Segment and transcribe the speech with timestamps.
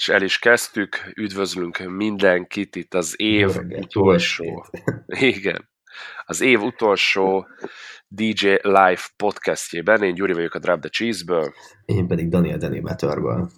[0.00, 4.66] És el is kezdtük, üdvözlünk mindenkit itt az év reggelt, utolsó,
[5.34, 5.68] igen,
[6.24, 7.46] az év utolsó
[8.08, 10.02] DJ Live podcastjében.
[10.02, 11.52] Én Gyuri vagyok a Drop the Cheese-ből.
[11.84, 13.50] Én pedig Daniel Denimátorbal.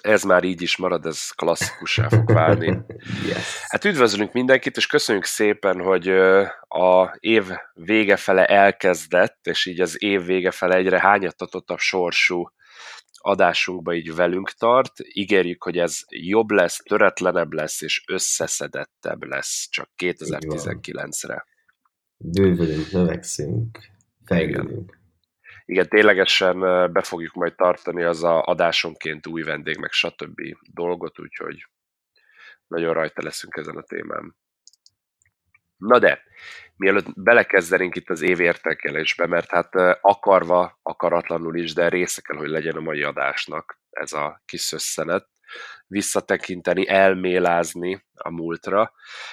[0.00, 2.78] Ez már így is marad, ez klasszikussá fog válni.
[3.28, 3.64] Yes.
[3.68, 6.08] Hát üdvözlünk mindenkit, és köszönjük szépen, hogy
[6.68, 12.50] a év vége fele elkezdett, és így az év vége fele egyre hányattatottabb sorsú
[13.20, 14.92] adásunkba így velünk tart.
[15.12, 21.46] Ígérjük, hogy ez jobb lesz, töretlenebb lesz, és összeszedettebb lesz csak 2019-re.
[22.16, 23.78] Bővülünk, növekszünk,
[24.24, 24.98] fejlődünk.
[25.64, 26.58] Igen, ténylegesen
[26.92, 30.40] be fogjuk majd tartani az a adásonként új vendég, meg stb.
[30.72, 31.66] dolgot, úgyhogy
[32.66, 34.36] nagyon rajta leszünk ezen a témán.
[35.76, 36.22] Na de,
[36.80, 42.48] mielőtt belekezdenénk itt az év értékelésbe, mert hát akarva, akaratlanul is, de része kell, hogy
[42.48, 45.28] legyen a mai adásnak ez a kis szösszenet,
[45.86, 48.92] visszatekinteni, elmélázni a múltra.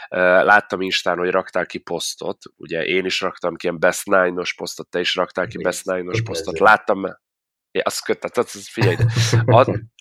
[0.10, 4.90] Láttam Instán, hogy raktál ki posztot, ugye én is raktam ki ilyen Best Nine-os posztot,
[4.90, 6.60] te is raktál ki Best Nine-os posztot.
[6.60, 7.06] Láttam,
[7.78, 8.96] Ja, azt köttet, az, figyelj,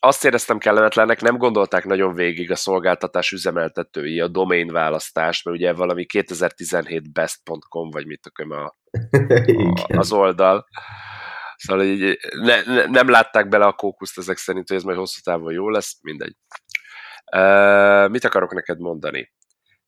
[0.01, 5.73] azt éreztem kellemetlennek, nem gondolták nagyon végig a szolgáltatás üzemeltetői a domain választást, mert ugye
[5.73, 8.65] valami 2017 best.com, vagy mit tudom, a,
[9.75, 10.67] a, az oldal.
[11.57, 15.21] Szóval így ne, ne, nem látták bele a kókuszt ezek szerint, hogy ez majd hosszú
[15.25, 16.37] távon jó lesz, mindegy.
[17.37, 19.33] Uh, mit akarok neked mondani?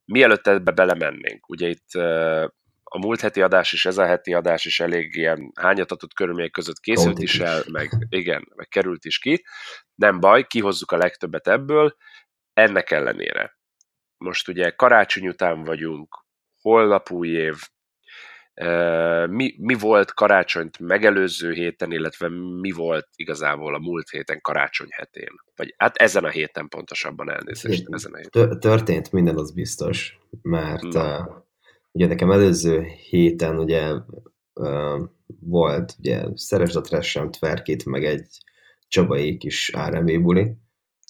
[0.05, 2.45] Mielőtt ebbe belemennénk, ugye itt uh,
[2.91, 6.79] a múlt heti adás is, ez a heti adás is elég ilyen hányatatott körülmények között
[6.81, 9.45] készült is el, meg igen, meg került is ki.
[9.95, 11.97] Nem baj, kihozzuk a legtöbbet ebből,
[12.53, 13.59] ennek ellenére.
[14.17, 16.25] Most ugye karácsony után vagyunk,
[16.61, 17.57] holnap új év,
[19.27, 22.29] mi, mi volt karácsonyt megelőző héten, illetve
[22.61, 25.35] mi volt igazából a múlt héten karácsony hetén?
[25.57, 28.49] Vagy hát ezen a héten pontosabban elnézést, ezen a héten.
[28.49, 31.47] Tö- Történt minden, az biztos, mert Na.
[31.93, 33.93] Ugye nekem előző héten ugye
[34.55, 35.03] uh,
[35.41, 38.27] volt ugye Szeresd a Tressem Tverkit, meg egy
[38.89, 40.57] Csabai kis RMV buli,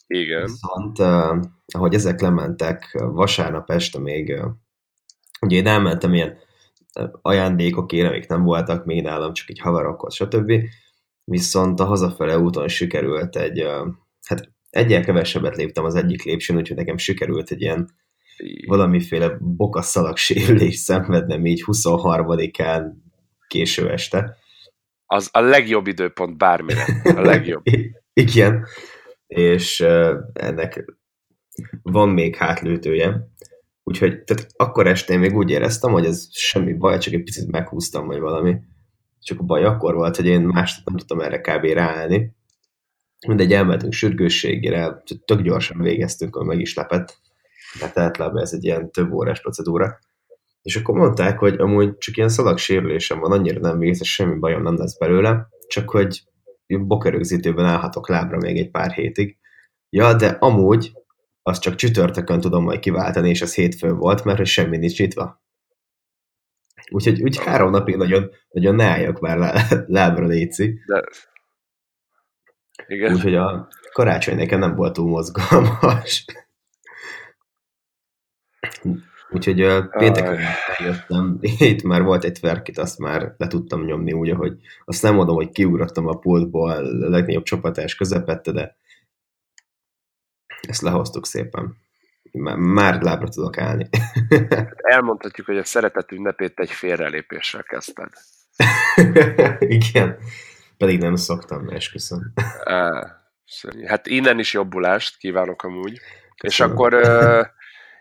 [0.06, 1.44] Igen, Viszont, uh,
[1.74, 4.50] ahogy ezek lementek, vasárnap este még, uh,
[5.40, 6.38] ugye én elmentem ilyen
[7.22, 10.52] ajándékokért, amik nem voltak még nálam, csak egy haverokhoz, stb.
[11.24, 13.88] Viszont a hazafele úton sikerült egy, uh,
[14.26, 17.90] hát egyel kevesebbet léptem az egyik lépcsőn, úgyhogy nekem sikerült egy ilyen
[18.66, 22.92] valamiféle bokaszalag sérülés szenvednem így 23-án
[23.46, 24.36] késő este.
[25.06, 26.84] az a legjobb időpont bármire.
[27.04, 27.62] A legjobb.
[28.12, 28.66] Igen,
[29.26, 30.84] és uh, ennek
[31.82, 33.30] van még hátlőtője,
[33.82, 37.50] úgyhogy tehát akkor este én még úgy éreztem, hogy ez semmi baj, csak egy picit
[37.50, 38.56] meghúztam, vagy valami.
[39.20, 41.64] Csak a baj akkor volt, hogy én másnap nem tudtam erre kb.
[41.64, 42.36] ráállni.
[43.26, 47.20] Mindegy, elmentünk sürgősségére, tök gyorsan végeztünk, hogy meg is lepett,
[47.80, 49.98] mert általában ez egy ilyen több órás procedúra.
[50.62, 54.76] És akkor mondták, hogy amúgy csak ilyen szalagsérülésem van, annyira nem vészes, semmi bajom nem
[54.76, 56.22] lesz belőle, csak hogy
[56.66, 59.38] bokerögzítőben állhatok lábra még egy pár hétig.
[59.90, 60.92] Ja, de amúgy
[61.42, 65.42] azt csak csütörtökön tudom majd kiváltani, és az hétfőn volt, mert hogy semmi nincs nyitva.
[66.90, 70.80] Úgyhogy úgy három napig nagyon, nagyon ne álljak már lá- lábra, Léci.
[70.86, 71.04] De...
[72.86, 73.14] Igen.
[73.14, 76.24] Úgyhogy a karácsony nekem nem volt túl mozgalmas.
[79.30, 79.56] Úgyhogy
[79.90, 80.38] pénteken
[80.76, 81.38] eljöttem,
[81.72, 85.34] itt már volt egy tverkit, azt már le tudtam nyomni úgy, ahogy azt nem mondom,
[85.34, 88.76] hogy kiugrottam a pultból a legnagyobb csapatás közepette, de
[90.68, 91.76] ezt lehoztuk szépen.
[92.32, 93.88] Már, már lábra tudok állni.
[94.76, 98.10] Elmondhatjuk, hogy a szeretet ünnepét egy félrelépéssel kezdted.
[99.58, 100.16] Igen.
[100.76, 102.32] Pedig nem szoktam, esküszöm.
[103.86, 105.92] Hát innen is jobbulást kívánok amúgy.
[105.92, 106.00] És
[106.56, 106.72] Köszönöm.
[106.72, 107.42] akkor ö,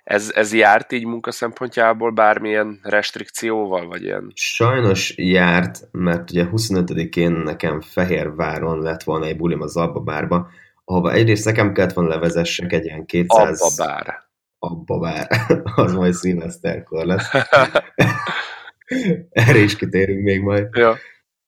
[0.07, 4.31] ez, ez járt így munka szempontjából bármilyen restrikcióval, vagy ilyen?
[4.35, 10.49] Sajnos járt, mert ugye 25-én nekem Fehérváron lett volna egy bulim az Abba bárba,
[10.85, 13.61] ahova egyrészt nekem kellett volna levezessek egy ilyen 200...
[13.61, 14.25] Abba bár.
[14.59, 15.27] Abba bár.
[15.85, 17.29] az majd szilveszterkor lesz.
[19.29, 20.67] Erre is kitérünk még majd.
[20.75, 20.95] ja.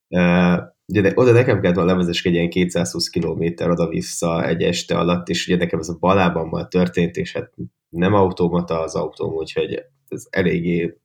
[0.07, 0.59] Uh,
[0.89, 5.30] ugye de, oda nekem kellett volna levezessek egy ilyen 220 km oda-vissza egy este alatt,
[5.30, 7.53] és ugye nekem ez a balában történt, és hát
[7.89, 10.97] nem automata az autóm, úgyhogy ez eléggé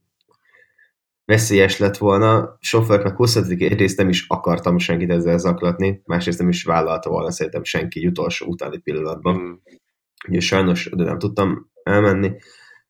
[1.25, 2.57] veszélyes lett volna.
[2.61, 7.31] Sofőr meg 25 egyrészt nem is akartam senkit ezzel zaklatni, másrészt nem is vállalta volna
[7.31, 9.37] szerintem senki utolsó utáni pillanatban.
[9.37, 9.53] Mm.
[10.29, 12.33] Ugye sajnos oda nem tudtam elmenni,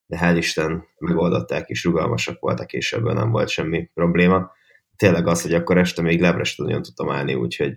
[0.06, 4.50] de hál' Isten megoldották, és rugalmasak voltak, és ebben nem volt semmi probléma.
[4.96, 7.76] Tényleg az, hogy akkor este még lebre sem nagyon tudtam állni, úgyhogy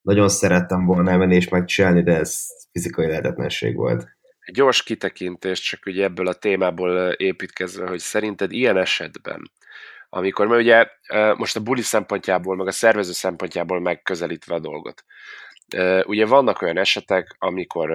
[0.00, 4.18] nagyon szerettem volna elmenni és megcsinálni, de ez fizikai lehetetlenség volt.
[4.40, 9.50] Egy gyors kitekintés, csak ugye ebből a témából építkezve, hogy szerinted ilyen esetben,
[10.08, 10.86] amikor, mert ugye
[11.36, 15.04] most a buli szempontjából, meg a szervező szempontjából megközelítve a dolgot,
[16.04, 17.90] ugye vannak olyan esetek, amikor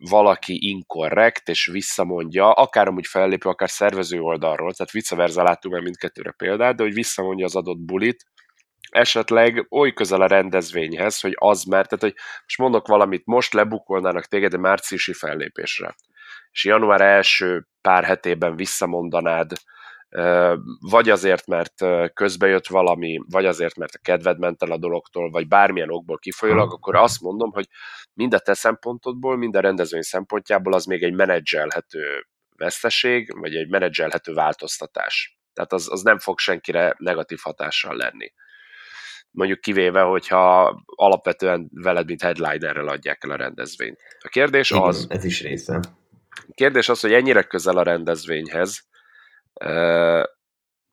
[0.00, 5.80] valaki inkorrekt, és visszamondja, akár amúgy fellépő, akár szervező oldalról, tehát vice versa láttuk már
[5.80, 8.26] mindkettőre példát, de hogy visszamondja az adott bulit,
[8.90, 14.24] esetleg oly közel a rendezvényhez, hogy az már, tehát hogy most mondok valamit, most lebukolnának
[14.24, 15.94] téged a márciusi fellépésre,
[16.50, 19.52] és január első pár hetében visszamondanád,
[20.80, 21.74] vagy azért, mert
[22.14, 26.18] közbe jött valami, vagy azért, mert a kedved ment el a dologtól, vagy bármilyen okból
[26.18, 27.68] kifolyólag, akkor azt mondom, hogy
[28.14, 32.26] mind a te szempontodból, mind a rendezvény szempontjából az még egy menedzselhető
[32.56, 35.38] veszteség, vagy egy menedzselhető változtatás.
[35.52, 38.32] Tehát az, az nem fog senkire negatív hatással lenni.
[39.30, 44.00] Mondjuk kivéve, hogyha alapvetően veled, mint headlinerrel adják el a rendezvényt.
[44.20, 45.06] A kérdés Igen, az...
[45.08, 45.80] Ez is része.
[46.30, 48.88] A kérdés az, hogy ennyire közel a rendezvényhez,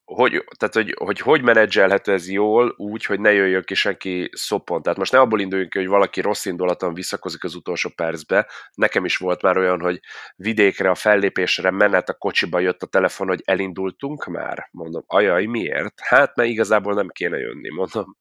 [0.06, 4.82] hogy, tehát, hogy, hogy hogy menedzselhető ez jól úgy, hogy ne jöjjön ki senki szopon.
[4.82, 8.50] Tehát most ne abból induljunk ki, hogy valaki rossz indulaton visszakozik az utolsó percbe.
[8.74, 10.00] Nekem is volt már olyan, hogy
[10.36, 14.68] vidékre a fellépésre menet a kocsiba jött a telefon, hogy elindultunk már.
[14.72, 16.00] Mondom, ajaj, miért?
[16.02, 17.70] Hát, mert igazából nem kéne jönni.
[17.70, 18.18] Mondom,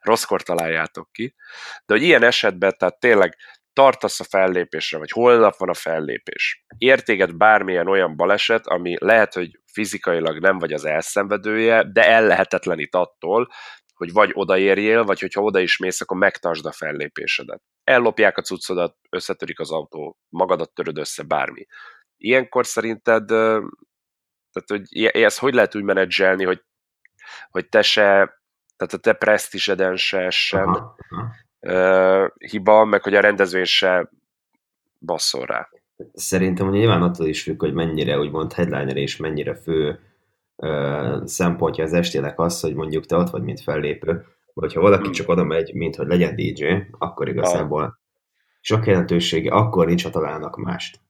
[0.00, 1.34] rosszkor találjátok ki.
[1.86, 3.36] De hogy ilyen esetben, tehát tényleg
[3.76, 6.64] tartasz a fellépésre, vagy holnap van a fellépés.
[6.78, 13.48] Értéget bármilyen olyan baleset, ami lehet, hogy fizikailag nem vagy az elszenvedője, de ellehetetlenít attól,
[13.94, 17.62] hogy vagy odaérjél, vagy hogyha oda is mész, akkor megtartsd a fellépésedet.
[17.84, 21.66] Ellopják a cuccodat, összetörik az autó, magadat töröd össze, bármi.
[22.16, 26.62] Ilyenkor szerinted, tehát hogy ezt hogy lehet úgy menedzselni, hogy,
[27.50, 28.40] hogy te se,
[28.76, 30.94] tehát a te presztiseden se essen
[31.66, 34.10] uh, hiba, meg hogy a rendezvény se
[35.00, 35.68] basszol rá.
[36.12, 39.98] Szerintem nyilván attól is függ, hogy mennyire úgymond headliner és mennyire fő
[40.56, 45.02] uh, szempontja az estének az, hogy mondjuk te ott vagy, mint fellépő, vagy ha valaki
[45.02, 45.12] hmm.
[45.12, 46.64] csak oda megy, mint hogy legyen DJ,
[46.98, 47.92] akkor igazából ah.
[48.60, 51.00] sok jelentősége, akkor nincs, ha találnak mást.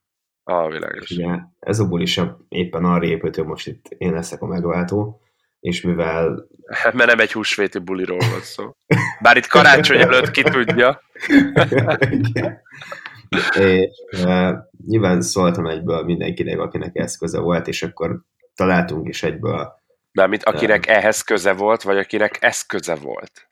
[0.45, 1.11] Ah, világos.
[1.11, 5.21] Ugye, ez a buli sem éppen arra épült, hogy most itt én leszek a megváltó,
[5.67, 6.49] és mivel...
[6.83, 8.71] Mert nem egy húsvéti buliról volt szó.
[9.21, 11.03] Bár itt karácsony előtt ki tudja.
[13.61, 14.53] és uh,
[14.87, 18.21] nyilván szóltam egyből mindenkinek, akinek eszköze volt, és akkor
[18.55, 19.83] találtunk is egyből.
[20.13, 23.51] De mint akinek uh, ehhez köze volt, vagy akinek eszköze volt?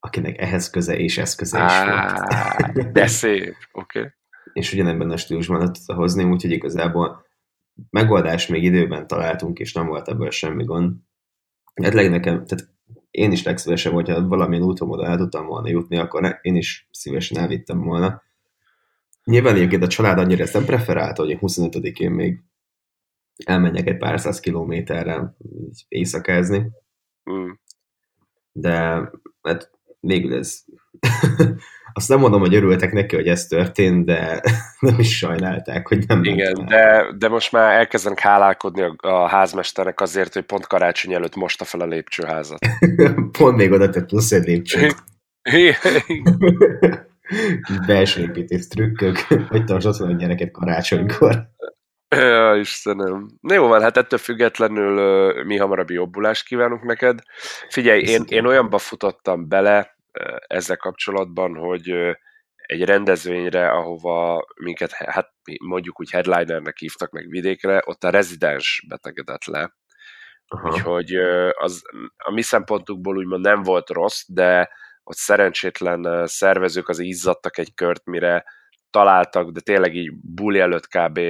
[0.00, 2.92] Akinek ehhez köze és eszköze is volt.
[2.92, 3.98] de szép, oké.
[3.98, 4.10] Okay.
[4.52, 7.28] És ugyanebben a stílusban hozni, úgyhogy igazából
[7.90, 10.96] megoldást még időben találtunk, és nem volt ebből semmi gond.
[11.82, 12.68] Hát legnekem, tehát
[13.10, 17.38] én is legszívesebb, hogyha valamilyen úton oda el tudtam volna jutni, akkor én is szívesen
[17.38, 18.22] elvittem volna.
[19.24, 22.42] Nyilván egyébként a család annyira ezt nem preferált, hogy 25-én még
[23.44, 25.36] elmenjek egy pár száz kilométerre
[25.88, 26.70] éjszakázni.
[27.30, 27.50] Mm.
[28.52, 29.10] De
[29.42, 30.64] hát végül ez
[31.92, 34.42] azt nem mondom, hogy örültek neki, hogy ez történt, de
[34.80, 40.00] nem is sajnálták, hogy nem Igen, de, de most már elkezdenek hálálkodni a, a házmesternek
[40.00, 42.58] azért, hogy pont karácsony előtt mosta fel a lépcsőházat.
[43.38, 44.96] pont még oda tett plusz egy lépcsőt.
[47.86, 49.18] Belső építés trükkök,
[49.48, 51.48] hogy tartsd a gyereket karácsonykor.
[52.16, 53.26] Ja, Istenem.
[53.48, 57.18] Jó van, hát ettől függetlenül mi hamarabbi jobbulást kívánunk neked.
[57.68, 59.98] Figyelj, én, én olyanba futottam bele,
[60.46, 61.90] ezzel kapcsolatban, hogy
[62.54, 65.32] egy rendezvényre, ahova minket, hát
[65.64, 69.74] mondjuk úgy headlinernek hívtak meg vidékre, ott a rezidens betegedett le.
[70.46, 70.68] Aha.
[70.68, 71.14] Úgyhogy
[71.58, 71.82] az
[72.16, 74.70] a mi szempontunkból úgymond nem volt rossz, de
[75.02, 78.44] ott szerencsétlen szervezők az izzadtak egy kört, mire
[78.90, 81.20] találtak, de tényleg így buli előtt kb.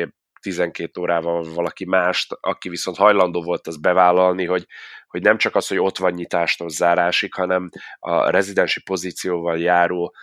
[0.40, 4.66] 12 órával valaki mást, aki viszont hajlandó volt azt bevállalni, hogy,
[5.06, 10.14] hogy nem csak az, hogy ott van nyitástól zárásig, hanem a rezidensi pozícióval járó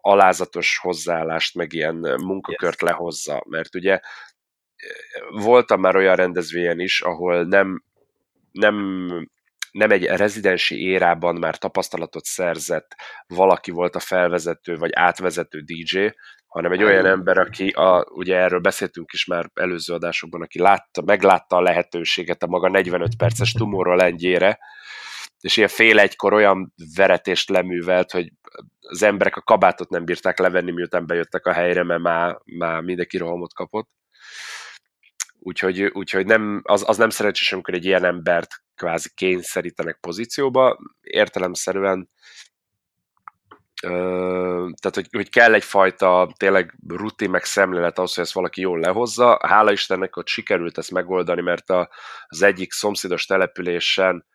[0.00, 2.90] alázatos hozzáállást, meg ilyen munkakört yes.
[2.90, 4.00] lehozza, mert ugye
[5.30, 7.82] voltam már olyan rendezvényen is, ahol nem,
[8.52, 9.06] nem,
[9.70, 12.94] nem egy rezidensi érában már tapasztalatot szerzett
[13.26, 16.06] valaki volt a felvezető vagy átvezető DJ,
[16.56, 21.02] hanem egy olyan ember, aki, a, ugye erről beszéltünk is már előző adásokban, aki látta,
[21.02, 24.58] meglátta a lehetőséget a maga 45 perces tumorral lengyére,
[25.40, 28.32] és ilyen fél egykor olyan veretést leművelt, hogy
[28.80, 33.16] az emberek a kabátot nem bírták levenni, miután bejöttek a helyre, mert már, már mindenki
[33.16, 33.88] rohamot kapott.
[35.38, 40.78] Úgyhogy, úgyhogy nem, az, az nem szerencsés, amikor egy ilyen embert kvázi kényszerítenek pozícióba.
[41.00, 42.10] Értelemszerűen
[43.80, 49.38] tehát, hogy, hogy kell egyfajta tényleg rutin meg szemlélet ahhoz, hogy ezt valaki jól lehozza.
[49.42, 51.90] Hála Istennek ott sikerült ezt megoldani, mert a,
[52.26, 54.26] az egyik szomszédos településen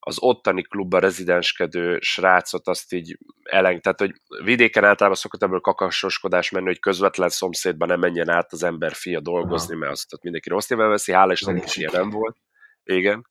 [0.00, 4.12] az ottani klubban rezidenskedő srácot azt így eleng, tehát hogy
[4.44, 9.20] vidéken általában szokott ebből kakasoskodás menni, hogy közvetlen szomszédban nem menjen át az ember fia
[9.20, 9.80] dolgozni, Aha.
[9.80, 12.36] mert azt ott mindenki rossz néven veszi, hála Istennek is ilyen nem volt.
[12.84, 13.26] Igen.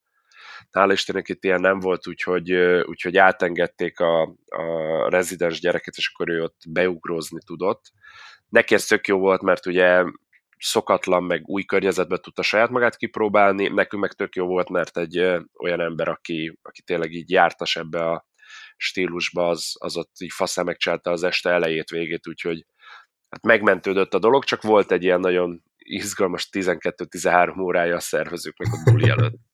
[0.71, 2.51] Hála Istennek itt ilyen nem volt, úgyhogy,
[2.86, 7.91] úgyhogy átengedték a, a rezidens gyereket, és akkor ő ott beugrózni tudott.
[8.50, 10.03] Neki ez tök jó volt, mert ugye
[10.57, 15.17] szokatlan, meg új környezetben tudta saját magát kipróbálni, nekünk meg tök jó volt, mert egy
[15.59, 18.25] olyan ember, aki, aki tényleg így jártas ebbe a
[18.77, 22.65] stílusba, az, az ott így faszán megcsinálta az este elejét, végét, úgyhogy
[23.29, 28.91] hát megmentődött a dolog, csak volt egy ilyen nagyon izgalmas 12-13 órája a szervezőknek a
[28.91, 29.46] buli előtt.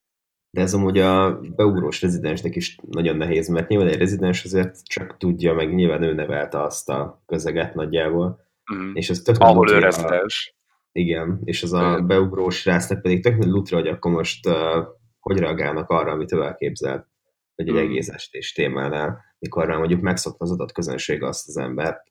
[0.54, 5.16] De ez amúgy a beugrós rezidensnek is nagyon nehéz, mert nyilván egy rezidens azért csak
[5.16, 8.40] tudja, meg nyilván ő nevelte azt a közeget nagyjából.
[8.74, 8.94] Mm.
[8.94, 10.54] És ez tök Ahol ő rezidens.
[10.92, 14.86] Igen, és az a beugrós rásznak pedig tök lutra, hogy akkor most uh,
[15.20, 17.06] hogy reagálnak arra, amit ő elképzelt,
[17.54, 17.78] hogy egy mm.
[17.78, 22.02] egész estés témánál, mikor már mondjuk megszokta az adott közönség azt az embert,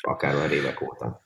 [0.00, 1.23] akár már évek óta.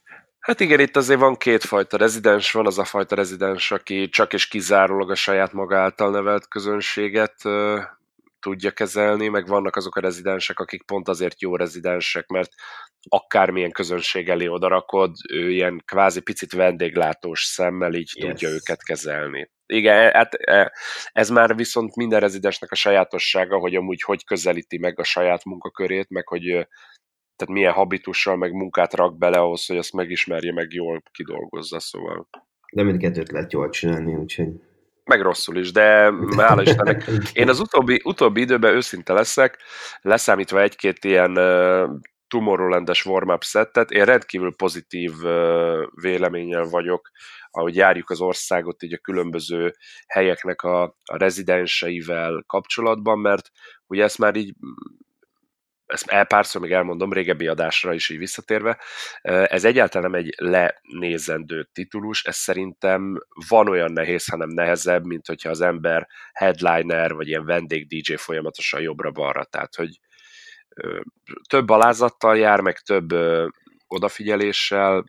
[0.49, 4.49] Hát igen, itt azért van kétfajta rezidens, van az a fajta rezidens, aki csak és
[4.49, 7.81] kizárólag a saját maga által nevelt közönséget uh,
[8.41, 12.51] tudja kezelni, meg vannak azok a rezidensek, akik pont azért jó rezidensek, mert
[13.09, 18.29] akármilyen közönség elé odarakod, ő ilyen kvázi picit vendéglátós szemmel így yes.
[18.29, 19.51] tudja őket kezelni.
[19.67, 20.73] Igen, hát e,
[21.13, 26.11] ez már viszont minden rezidensnek a sajátossága, hogy amúgy hogy közelíti meg a saját munkakörét,
[26.11, 26.67] meg hogy
[27.39, 32.29] tehát milyen habitussal, meg munkát rak bele ahhoz, hogy azt megismerje, meg jól kidolgozza, szóval.
[32.73, 34.49] De mindkettőt lehet jól csinálni, úgyhogy
[35.09, 37.05] meg rosszul is, de hála Istennek.
[37.33, 39.59] Én az utóbbi, utóbbi időben őszinte leszek,
[40.01, 41.91] leszámítva egy-két ilyen uh,
[42.29, 47.11] Tomorrowland-es warm-up szettet, én rendkívül pozitív uh, véleménnyel vagyok,
[47.51, 49.75] ahogy járjuk az országot így a különböző
[50.07, 53.51] helyeknek a, a rezidenseivel kapcsolatban, mert
[53.87, 54.55] ugye ezt már így
[55.89, 58.79] ezt elpárszor még elmondom, régebbi adásra is így visszatérve,
[59.23, 63.19] ez egyáltalán nem egy lenézendő titulus, ez szerintem
[63.49, 68.81] van olyan nehéz, hanem nehezebb, mint hogyha az ember headliner, vagy ilyen vendég DJ folyamatosan
[68.81, 70.01] jobbra-balra, tehát hogy
[71.49, 73.09] több alázattal jár, meg több
[73.87, 75.05] odafigyeléssel,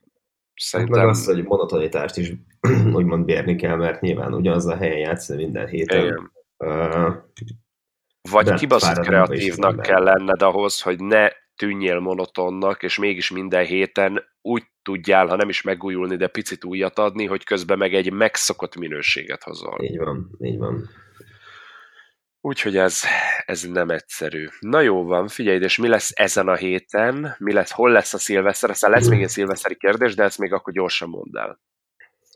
[0.55, 0.97] szerintem...
[0.97, 2.33] Hát meg az, hogy monotonitást is
[2.97, 6.03] úgymond bérni kell, mert nyilván ugyanaz a helyen játszani minden héten.
[6.03, 6.31] Igen.
[6.57, 7.15] Uh,
[8.29, 14.23] vagy De kibaszott kreatívnak kell lenned ahhoz, hogy ne tűnjél monotonnak, és mégis minden héten
[14.41, 18.75] úgy tudjál, ha nem is megújulni, de picit újat adni, hogy közben meg egy megszokott
[18.75, 19.83] minőséget hozol.
[19.83, 20.89] Így van, így van.
[22.41, 23.01] Úgyhogy ez,
[23.45, 24.47] ez nem egyszerű.
[24.59, 27.35] Na jó van, figyelj, és mi lesz ezen a héten?
[27.37, 28.69] Mi lesz, hol lesz a szilveszter?
[28.69, 31.59] Aztán lesz még egy szilveszteri kérdés, de ezt még akkor gyorsan mondd el.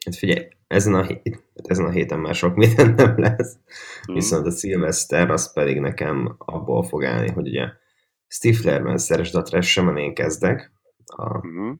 [0.06, 3.58] Hát figyelj, ezen a, hét, ezen a héten már sok minden nem lesz,
[4.12, 4.14] mm.
[4.14, 7.68] viszont a szilveszter az pedig nekem abból fog állni, hogy ugye
[8.28, 10.72] Stiflerben szeresd a trash én kezdek,
[11.06, 11.72] a mm.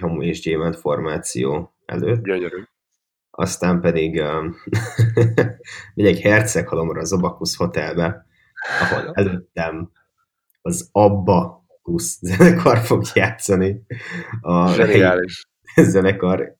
[0.00, 2.24] Hamu és Gyémánt formáció előtt.
[2.24, 2.62] Gyönyörű.
[3.30, 4.56] Aztán pedig um,
[5.94, 8.26] egy herceghalomra az Abakusz Hotelbe,
[8.80, 9.90] ahol előttem
[10.62, 13.82] az Abba Kusz zenekar fog játszani.
[14.40, 14.72] A
[15.92, 16.56] zenekar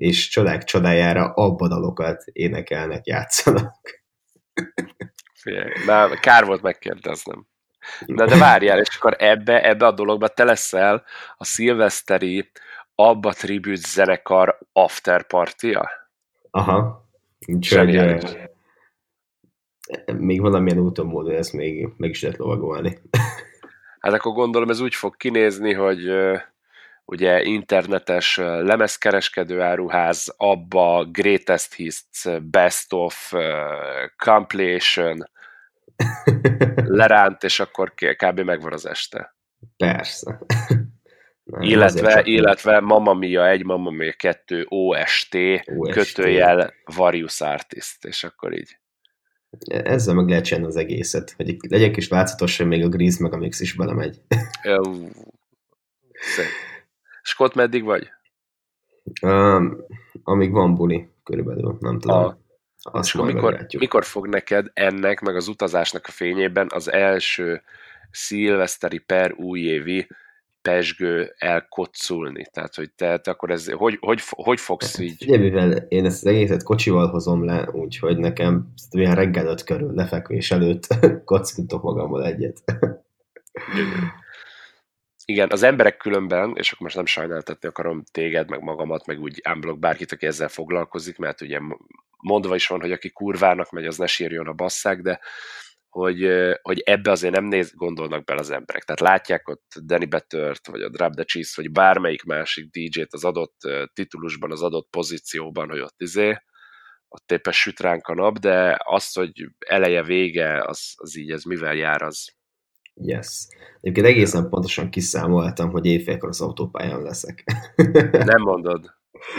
[0.00, 4.04] és csodák csodájára abba dalokat énekelnek, játszanak.
[5.86, 7.46] Na, kár volt megkérdeznem.
[8.06, 11.04] Na de várjál, és akkor ebbe, ebbe a dologba te leszel
[11.36, 12.50] a szilveszteri
[12.94, 15.90] Abba Tribute zenekar after partia?
[16.50, 17.08] Aha.
[17.46, 18.18] Úgyhogy
[20.16, 22.98] még valamilyen úton módon ezt még meg is lehet lovagolni.
[24.00, 26.10] Hát akkor gondolom ez úgy fog kinézni, hogy
[27.10, 33.42] ugye internetes lemezkereskedő áruház, abba Greatest Hits, Best of, uh,
[34.16, 35.30] Compilation,
[37.00, 38.40] leránt, és akkor kb.
[38.40, 39.36] megvan az este.
[39.76, 40.38] Persze.
[41.44, 45.34] Nem, illetve, illetve Mamma Mia 1, Mamma Mia 2, OST,
[45.66, 48.78] OST, kötőjel Various Artist, és akkor így.
[49.66, 53.32] Ezzel meg lehet csinálni az egészet, hogy legyen kis változatos, hogy még a Grease meg
[53.32, 54.20] a Mix is belemegy.
[56.12, 56.69] Szép.
[57.22, 58.10] Scott, meddig vagy?
[59.22, 59.76] Um,
[60.22, 62.16] amíg van buli, körülbelül, nem tudom.
[62.16, 62.38] A,
[62.82, 67.62] Azt mikor, mikor fog neked ennek, meg az utazásnak a fényében az első
[68.10, 70.06] szilveszteri per újévi
[70.62, 72.46] pesgő elkocculni?
[72.52, 75.24] Tehát, hogy te, te akkor ez, hogy, hogy, hogy fogsz hát, így?
[75.26, 79.92] Ugye, mivel én ezt az egészet kocsival hozom le, úgyhogy nekem olyan reggel öt körül
[79.94, 80.86] lefekvés előtt
[81.24, 82.62] kockintok magammal egyet.
[85.30, 89.42] Igen, az emberek különben, és akkor most nem sajnáltatni akarom téged, meg magamat, meg úgy
[89.48, 91.58] unblock bárkit, aki ezzel foglalkozik, mert ugye
[92.16, 95.20] mondva is van, hogy aki kurvának megy, az ne sírjon a basszák, de
[95.88, 96.30] hogy,
[96.62, 98.84] hogy ebbe azért nem néz, gondolnak bele az emberek.
[98.84, 103.24] Tehát látják ott Danny Bettert, vagy a Drop the Cheese, vagy bármelyik másik DJ-t az
[103.24, 103.56] adott
[103.92, 106.36] titulusban, az adott pozícióban, hogy ott izé,
[107.08, 111.42] ott éppen süt ránk a nap, de azt, hogy eleje, vége, az, az így, ez
[111.42, 112.39] mivel jár, az,
[113.02, 113.46] Yes.
[113.80, 117.44] Egyébként egészen pontosan kiszámoltam, hogy éjfélkor az autópályán leszek.
[118.12, 118.94] Nem mondod.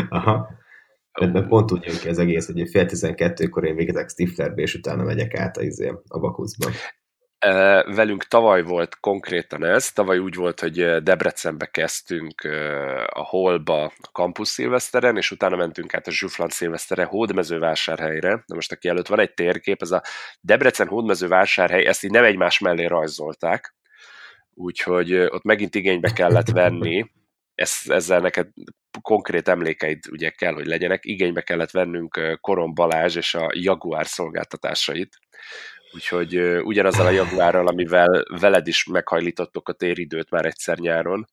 [0.09, 0.49] Aha.
[1.19, 4.75] Mert, mert pont úgy jön ki az egész, hogy fél tizenkettőkor én végezek Stiflerbe, és
[4.75, 6.69] utána megyek át a, izé, a Bakuszba.
[7.85, 12.41] Velünk tavaly volt konkrétan ez, tavaly úgy volt, hogy Debrecenbe kezdtünk
[13.07, 18.43] a Holba a Campus Szilveszteren, és utána mentünk át a Zsufland Szilvesztere Hódmezővásárhelyre.
[18.45, 20.03] Na most aki előtt van egy térkép, ez a
[20.41, 23.75] Debrecen Hódmezővásárhely, ezt így nem egymás mellé rajzolták,
[24.53, 27.11] úgyhogy ott megint igénybe kellett venni,
[27.55, 28.47] ez, ezzel neked
[29.01, 35.19] konkrét emlékeid ugye kell, hogy legyenek, igénybe kellett vennünk Korom Balázs és a Jaguar szolgáltatásait,
[35.93, 41.27] úgyhogy ugyanazzal a Jaguárral, amivel veled is meghajlítottok a téridőt már egyszer nyáron,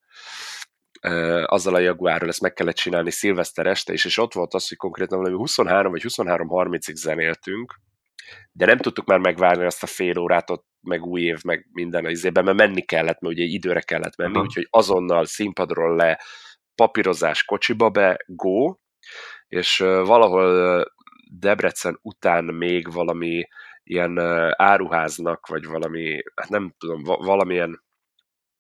[1.45, 4.77] azzal a Jaguárral ezt meg kellett csinálni szilveszter este is, és ott volt az, hogy
[4.77, 7.81] konkrétan valami 23 vagy 23-30-ig zenéltünk,
[8.53, 12.05] de nem tudtuk már megvárni azt a fél órát ott, meg új év, meg minden
[12.05, 14.43] az izében, mert menni kellett, mert ugye időre kellett menni, Aha.
[14.43, 16.21] úgyhogy azonnal színpadról le,
[16.75, 18.75] papírozás kocsiba be, go,
[19.49, 20.85] és valahol
[21.31, 23.49] Debrecen után még valami
[23.89, 24.19] ilyen
[24.57, 27.83] áruháznak, vagy valami, hát nem tudom, valamilyen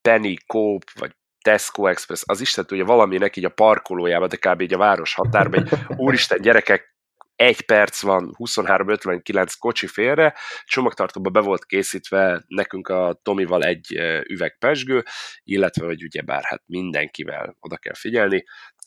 [0.00, 1.12] Penny Coop, vagy
[1.44, 4.61] Tesco Express, az Isten tudja, valaminek így a parkolójában, de kb.
[4.61, 6.97] így a város határban, egy úristen gyerekek,
[7.37, 13.92] egy perc van, 23-59 kocsi félre, csomagtartóba be volt készítve nekünk a Tomival egy
[14.28, 15.04] üveg pesgő,
[15.42, 18.44] illetve, hogy ugye bár hát mindenkivel oda kell figyelni,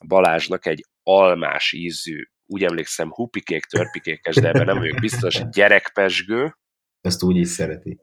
[0.07, 6.57] Balázsnak egy almás ízű úgy emlékszem, hupikék, törpikékes, de ebben nem vagyok biztos, gyerekpesgő.
[7.01, 8.01] Ezt úgy is szereti.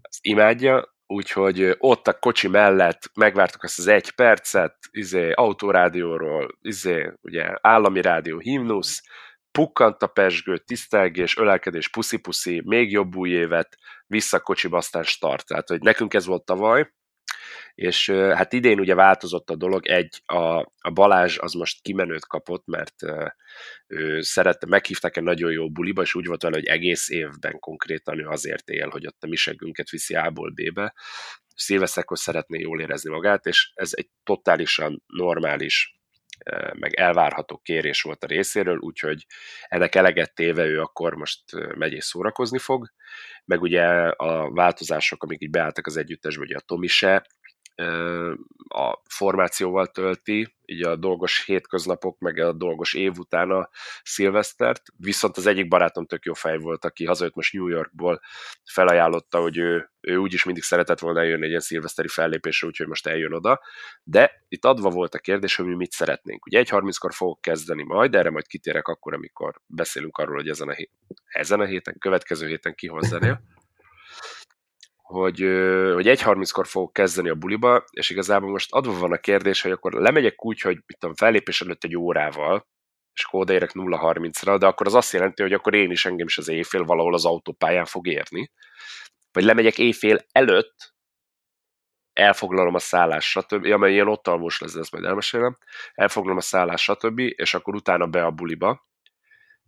[0.00, 7.12] Ezt imádja, úgyhogy ott a kocsi mellett megvártuk azt az egy percet, izé, autórádióról, izé,
[7.22, 9.02] ugye, állami rádió, himnusz,
[9.50, 15.46] pukkant a pesgő, tisztelgés, ölelkedés, puszi-puszi, még jobb új évet, vissza a kocsiba, aztán start.
[15.46, 16.90] Tehát, hogy nekünk ez volt tavaly,
[17.74, 22.66] és hát idén ugye változott a dolog, egy, a, a Balázs az most kimenőt kapott,
[22.66, 22.94] mert
[23.86, 28.18] ő szerette, meghívták egy nagyon jó buliba, és úgy volt vele, hogy egész évben konkrétan
[28.18, 30.94] ő azért él, hogy ott a misegünket viszi A-ból B-be,
[31.54, 36.00] szilveszekor szeretné jól érezni magát, és ez egy totálisan normális
[36.72, 39.26] meg elvárható kérés volt a részéről, úgyhogy
[39.68, 41.40] ennek eleget téve ő akkor most
[41.74, 42.90] megy és szórakozni fog,
[43.44, 47.26] meg ugye a változások, amik így beálltak az együttesbe, ugye a Tomi se
[48.68, 53.68] a formációval tölti, így a dolgos hétköznapok, meg a dolgos év után a
[54.02, 58.20] szilvesztert, viszont az egyik barátom tök jó fej volt, aki hazajött most New Yorkból,
[58.64, 63.06] felajánlotta, hogy ő, ő úgyis mindig szeretett volna eljönni egy ilyen szilveszteri fellépésre, úgyhogy most
[63.06, 63.60] eljön oda,
[64.02, 66.46] de itt adva volt a kérdés, hogy mi mit szeretnénk.
[66.46, 70.68] Ugye 1.30-kor fogok kezdeni majd, de erre majd kitérek akkor, amikor beszélünk arról, hogy ezen
[70.68, 70.90] a, hét,
[71.24, 73.42] ezen a héten, következő héten kihozzanél
[75.10, 75.38] hogy,
[75.94, 79.92] hogy 1.30-kor fogok kezdeni a buliba, és igazából most adva van a kérdés, hogy akkor
[79.92, 82.66] lemegyek úgy, hogy mit tudom, fellépés előtt egy órával,
[83.12, 86.38] és akkor odaérek 0.30-ra, de akkor az azt jelenti, hogy akkor én is engem is
[86.38, 88.50] az éjfél valahol az autópályán fog érni.
[89.32, 90.94] Vagy lemegyek éjfél előtt,
[92.12, 93.64] elfoglalom a szállás, stb.
[93.64, 95.58] Ja, mert ilyen ott alvós lesz, ezt majd elmesélem.
[95.94, 97.18] Elfoglalom a szállás, stb.
[97.18, 98.88] És akkor utána be a buliba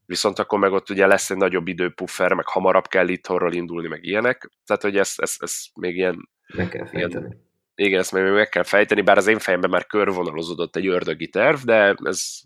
[0.06, 4.04] viszont akkor meg ott ugye lesz egy nagyobb időpuffer, meg hamarabb kell itthonról indulni, meg
[4.04, 6.28] ilyenek, tehát hogy ezt, ezt, ezt még ilyen...
[6.54, 7.24] Meg kell fejteni.
[7.24, 11.28] Ilyen, igen, ezt még meg kell fejteni, bár az én fejemben már körvonalozódott egy ördögi
[11.28, 12.40] terv, de ez,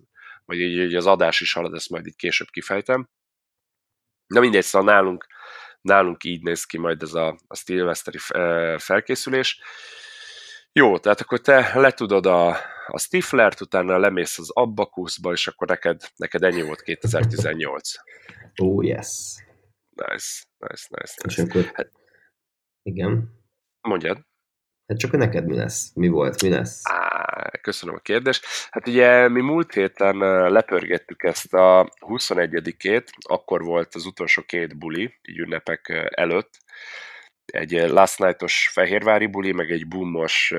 [0.45, 3.09] vagy így, így az adás is halad, ezt majd így később kifejtem.
[4.27, 5.27] Na mindegy, szóval nálunk,
[5.81, 8.19] nálunk így néz ki majd ez a, a Stilveszteri
[8.79, 9.61] felkészülés.
[10.79, 12.49] Jó, tehát akkor te letudod a,
[12.87, 17.91] a Stiflert, utána lemész az Abbakuszba, és akkor neked, neked ennyi volt 2018.
[18.62, 19.35] Oh, yes.
[19.91, 21.15] Nice, nice, nice.
[21.23, 21.25] nice.
[21.27, 21.91] És akkor, hát,
[22.83, 23.31] igen.
[23.81, 24.21] Mondjad.
[24.87, 25.95] Hát csak neked mi lesz?
[25.95, 26.43] Mi volt?
[26.43, 26.81] Mi lesz?
[26.85, 28.45] Á, köszönöm a kérdést.
[28.71, 30.17] Hát ugye mi múlt héten
[30.53, 36.51] lepörgettük ezt a 21-ét, akkor volt az utolsó két buli, így ünnepek előtt,
[37.47, 40.55] egy Last Night-os fehérvári buli, meg egy boomos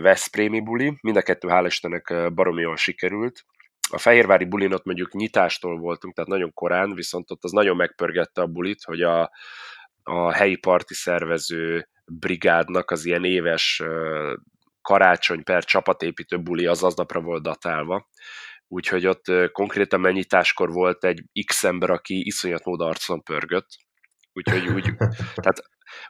[0.00, 3.44] Veszprémi buli, mind a kettő hál' Istennek baromi jól sikerült.
[3.90, 8.40] A Fehérvári bulin ott mondjuk nyitástól voltunk, tehát nagyon korán, viszont ott az nagyon megpörgette
[8.40, 9.30] a bulit, hogy a,
[10.02, 13.82] a helyi parti szervező brigádnak az ilyen éves
[14.82, 18.08] karácsony per csapatépítő buli az aznapra volt datálva,
[18.68, 23.68] úgyhogy ott konkrétan mennyitáskor volt egy X ember, aki iszonyat mód arcon pörgött,
[24.32, 25.62] úgyhogy úgy, tehát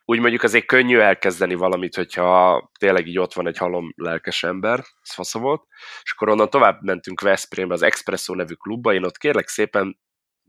[0.04, 4.78] úgy mondjuk azért könnyű elkezdeni valamit, hogyha tényleg így ott van egy halom lelkes ember,
[4.78, 5.66] ez fasza volt,
[6.02, 10.00] és akkor onnan tovább mentünk Veszprémbe az Expresso nevű klubba, én ott kérlek szépen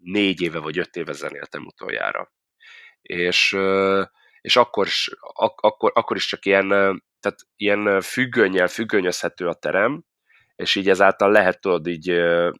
[0.01, 2.31] négy éve vagy öt éve zenéltem utoljára.
[3.01, 3.57] És,
[4.41, 6.67] és akkor, is, ak- akkor, akkor is csak ilyen,
[7.19, 10.03] tehát ilyen függönnyel függönyözhető a terem,
[10.55, 12.07] és így ezáltal lehet tudod így,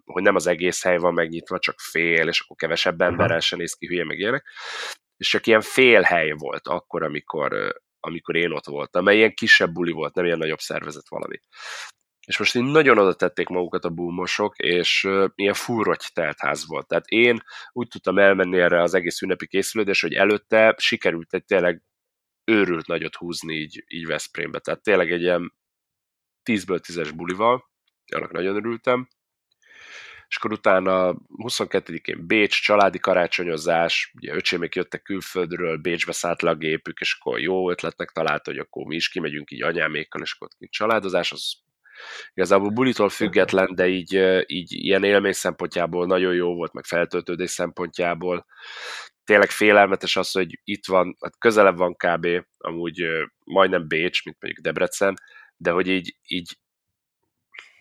[0.05, 3.73] hogy nem az egész hely van megnyitva, csak fél, és akkor kevesebb emberrel se néz
[3.73, 4.45] ki hülye, meg ilyenek.
[5.21, 9.71] És csak ilyen fél hely volt akkor, amikor, amikor én ott voltam, mert ilyen kisebb
[9.71, 11.39] buli volt, nem ilyen nagyobb szervezet valami.
[12.27, 16.87] És most így nagyon oda tették magukat a búmosok, és ilyen furrogy teltház volt.
[16.87, 21.83] Tehát én úgy tudtam elmenni erre az egész ünnepi készülődés, hogy előtte sikerült egy tényleg
[22.43, 24.59] őrült nagyot húzni így, így Veszprémbe.
[24.59, 25.53] Tehát tényleg egy ilyen
[26.49, 27.69] 10-ből 10-es bulival,
[28.15, 29.07] annak nagyon örültem.
[30.31, 36.55] És akkor utána 22-én Bécs, családi karácsonyozás, ugye öcsémék jöttek külföldről, Bécsbe szállt le a
[36.55, 40.47] gépük, és akkor jó ötletnek talált, hogy akkor mi is kimegyünk így anyámékkal, és akkor
[40.59, 41.53] ott családozás, az
[42.33, 48.45] igazából bulitól független, de így, így ilyen élmény szempontjából nagyon jó volt, meg feltöltődés szempontjából.
[49.23, 52.27] Tényleg félelmetes az, hogy itt van, hát közelebb van kb.
[52.57, 53.03] amúgy
[53.43, 55.15] majdnem Bécs, mint mondjuk Debrecen,
[55.57, 56.57] de hogy így, így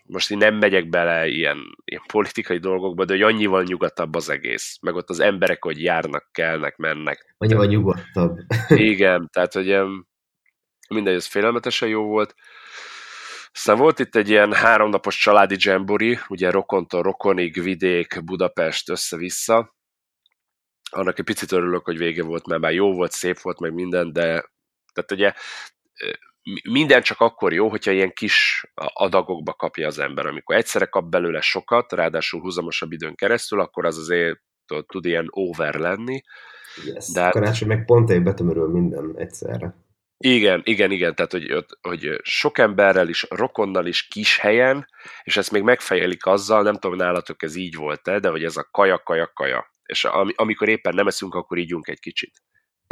[0.05, 4.77] most én nem megyek bele ilyen, ilyen politikai dolgokba, de hogy annyival nyugatabb az egész.
[4.81, 7.35] Meg ott az emberek, hogy járnak, kelnek, mennek.
[7.37, 8.39] Annyival nyugodtabb.
[8.69, 9.79] Igen, tehát hogy
[10.89, 12.35] mindegy, ez félelmetesen jó volt.
[13.53, 19.75] Aztán volt itt egy ilyen háromnapos családi dzsembori, ugye rokontól rokonig, vidék, Budapest össze-vissza.
[20.91, 24.13] Annak egy picit örülök, hogy vége volt, mert már jó volt, szép volt, meg minden,
[24.13, 24.49] de
[24.93, 25.33] tehát ugye
[26.69, 30.25] minden csak akkor jó, hogyha ilyen kis adagokba kapja az ember.
[30.25, 35.27] Amikor egyszerre kap belőle sokat, ráadásul húzamosabb időn keresztül, akkor az azért tud, tud ilyen
[35.29, 36.21] over lenni.
[36.85, 37.11] Yes.
[37.11, 37.29] De...
[37.29, 39.75] Karácsony meg pont egy betömörül minden egyszerre.
[40.23, 44.87] Igen, igen, igen, tehát hogy, hogy sok emberrel is, rokonnal is kis helyen,
[45.23, 48.67] és ezt még megfejelik azzal, nem tudom, nálatok ez így volt-e, de hogy ez a
[48.71, 49.75] kaja, kaja, kaja.
[49.85, 52.41] És am, amikor éppen nem eszünk, akkor ígyunk egy kicsit.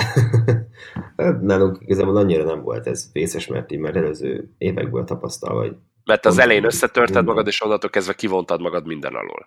[1.17, 5.75] Hát nálunk igazából annyira nem volt ez vészes, mert így már előző évekből tapasztalva, hogy
[6.09, 9.43] mert az elején összetörted magad, és onnantól kezdve kivontad magad minden alól.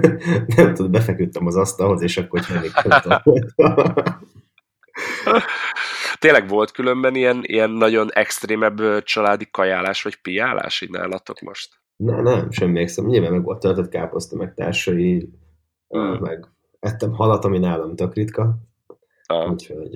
[0.56, 2.70] nem tudom, befeküdtem az asztalhoz, és akkor még
[6.18, 11.80] Tényleg volt különben ilyen, ilyen nagyon extrémebb családi kajálás, vagy piálás így nálatok most?
[11.96, 13.06] Na, nem, semmi emlékszem.
[13.06, 15.28] Nyilván meg volt töltött káposzta, meg társai,
[15.88, 16.18] hmm.
[16.20, 16.46] meg
[16.80, 18.58] ettem halat, ami nálam tök ritka.
[19.32, 19.50] Ah.
[19.50, 19.90] Úgyhogy,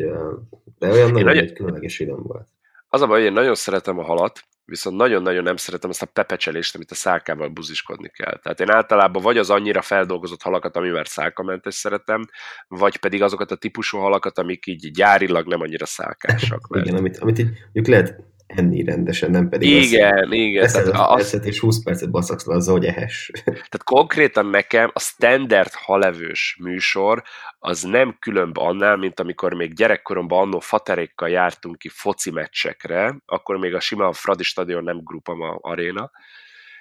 [0.79, 2.49] de olyan nagyon, nagyon egy különleges időm volt.
[2.89, 6.07] Az a baj, hogy én nagyon szeretem a halat, viszont nagyon-nagyon nem szeretem ezt a
[6.07, 8.39] pepecselést, amit a szálkával buziskodni kell.
[8.43, 12.25] Tehát én általában vagy az annyira feldolgozott halakat, amivel szálkamentes szeretem,
[12.69, 16.67] vagy pedig azokat a típusú halakat, amik így gyárilag nem annyira szálkásak.
[16.71, 16.87] Mert...
[16.87, 17.39] Igen, amit, amit
[17.73, 20.65] így, lehet enni rendesen, nem pedig igen, azt, igen.
[20.65, 23.31] Eszed tehát az, percet és 20 percet baszaksz le azzal, hogy ehess.
[23.45, 27.23] Tehát konkrétan nekem a standard halevős műsor
[27.59, 33.57] az nem különb annál, mint amikor még gyerekkoromban annó faterékkal jártunk ki foci meccsekre, akkor
[33.57, 36.11] még a sima Fradi stadion nem Grupama aréna,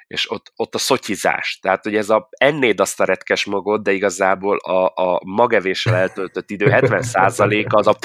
[0.08, 1.60] és ott, ott a szotyizás.
[1.62, 6.50] Tehát, hogy ez a ennéd azt a retkes magot, de igazából a, a magevéssel eltöltött
[6.50, 7.96] idő 70%-a az a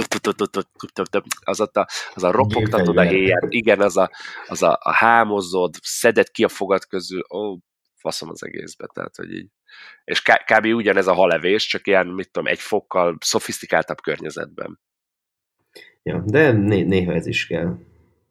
[1.40, 4.10] az a, az a ropogtatod a héját, igen, az a,
[4.46, 7.56] az a, a hámozod, szeded ki a fogad közül, ó,
[7.96, 9.48] faszom az egészbe, tehát, hogy így.
[10.04, 10.64] És kb.
[10.64, 14.80] ugyanez a halevés, csak ilyen, mit tudom, egy fokkal szofisztikáltabb környezetben.
[16.02, 17.78] Ja, de né- néha ez is kell.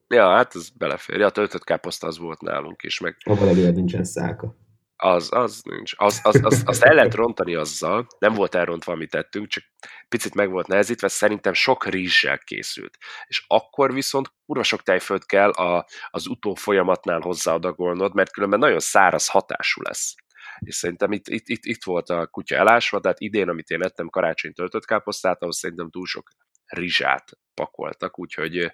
[0.07, 1.19] Ja, hát ez belefér.
[1.19, 2.99] Ja, a töltött káposzta az volt nálunk is.
[2.99, 3.17] Meg...
[3.23, 4.55] Abban legalább nincsen szálka.
[5.01, 5.93] Az, az nincs.
[5.97, 9.63] Az, az, az, azt el lehet rontani azzal, nem volt elrontva, amit tettünk, csak
[10.09, 12.97] picit meg volt nehezítve, szerintem sok rizssel készült.
[13.27, 18.79] És akkor viszont kurva sok tejföld kell a, az utó folyamatnál hozzáadagolnod, mert különben nagyon
[18.79, 20.15] száraz hatású lesz.
[20.59, 24.09] És szerintem itt, itt, itt, itt volt a kutya elásva, tehát idén, amit én ettem
[24.09, 26.29] karácsony töltött káposztát, ahhoz szerintem túl sok
[26.65, 28.71] rizsát pakoltak, úgyhogy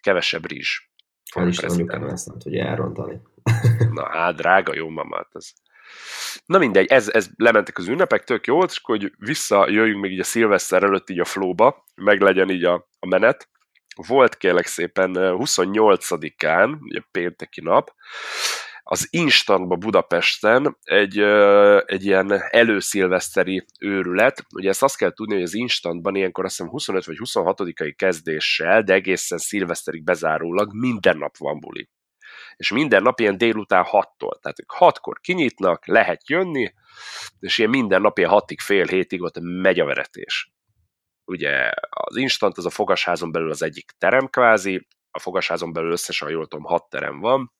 [0.00, 0.90] kevesebb rizs.
[1.34, 3.20] Hál' Isten, anyukám ezt nem tudja elrontani.
[3.90, 5.52] Na hát, drága jó mamát ez.
[6.46, 10.24] Na mindegy, ez, ez lementek az ünnepek, tök jó, és hogy visszajöjjünk még így a
[10.24, 13.48] szilveszter előtt így a flóba, meg legyen így a, a menet.
[14.06, 17.94] Volt kérlek szépen 28-án, ugye pénteki nap,
[18.88, 21.18] az Instantba Budapesten egy,
[21.86, 24.46] egy ilyen előszilveszteri őrület.
[24.54, 28.82] Ugye ezt azt kell tudni, hogy az Instantban ilyenkor azt hiszem 25 vagy 26-ai kezdéssel,
[28.82, 31.88] de egészen szilveszterig bezárólag minden nap van buli.
[32.56, 34.40] És minden nap ilyen délután 6-tól.
[34.40, 36.72] Tehát 6-kor kinyitnak, lehet jönni,
[37.40, 40.52] és ilyen minden nap ilyen 6 fél hétig ott megy a veretés.
[41.24, 46.30] Ugye az Instant az a fogasházon belül az egyik terem kvázi, a fogasházon belül összesen,
[46.30, 47.54] jól tudom, 6 terem van,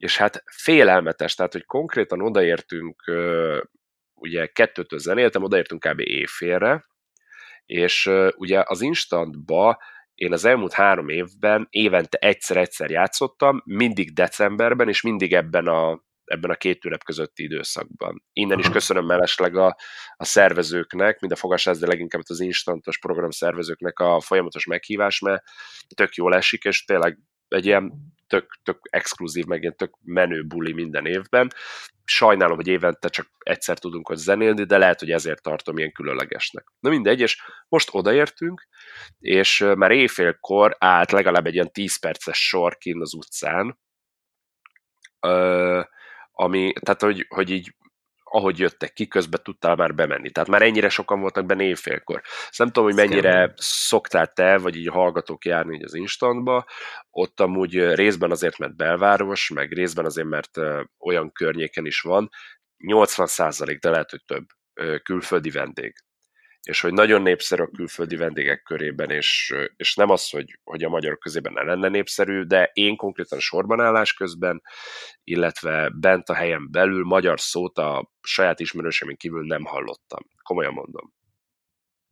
[0.00, 3.02] és hát félelmetes, tehát, hogy konkrétan odaértünk,
[4.14, 6.00] ugye kettőtől zenéltem, odaértünk kb.
[6.00, 6.86] éjfélre,
[7.66, 9.78] és ugye az instantba
[10.14, 16.50] én az elmúlt három évben évente egyszer-egyszer játszottam, mindig decemberben, és mindig ebben a, ebben
[16.50, 18.24] a két ünnep közötti időszakban.
[18.32, 19.76] Innen is köszönöm mellesleg a,
[20.16, 25.42] a szervezőknek, mind a fogasás, de leginkább az instantos program szervezőknek a folyamatos meghívás, mert
[25.94, 27.92] tök jól esik, és tényleg egy ilyen
[28.30, 31.50] tök, tök exkluzív, meg ilyen tök menő buli minden évben.
[32.04, 36.72] Sajnálom, hogy évente csak egyszer tudunk ott zenélni, de lehet, hogy ezért tartom ilyen különlegesnek.
[36.80, 38.68] Na mindegy, és most odaértünk,
[39.18, 43.78] és már éjfélkor állt legalább egy ilyen 10 perces sor kint az utcán,
[46.32, 47.74] ami, tehát hogy, hogy így
[48.32, 50.30] ahogy jöttek ki, közben tudtál már bemenni.
[50.30, 52.20] Tehát már ennyire sokan voltak benne évfélkor.
[52.24, 56.66] Ezt nem tudom, hogy mennyire szoktál te, vagy így hallgatók járni így az instantba.
[57.10, 60.58] Ott amúgy részben azért, mert belváros, meg részben azért, mert
[60.98, 62.30] olyan környéken is van.
[62.76, 64.46] 80 százalék, de lehet, hogy több
[65.02, 65.94] külföldi vendég
[66.62, 70.88] és hogy nagyon népszerű a külföldi vendégek körében, és, és nem az, hogy, hogy a
[70.88, 74.62] magyarok közében ne lenne népszerű, de én konkrétan sorban állás közben,
[75.24, 80.20] illetve bent a helyen belül magyar szót a saját ismerősemen kívül nem hallottam.
[80.42, 81.12] Komolyan mondom.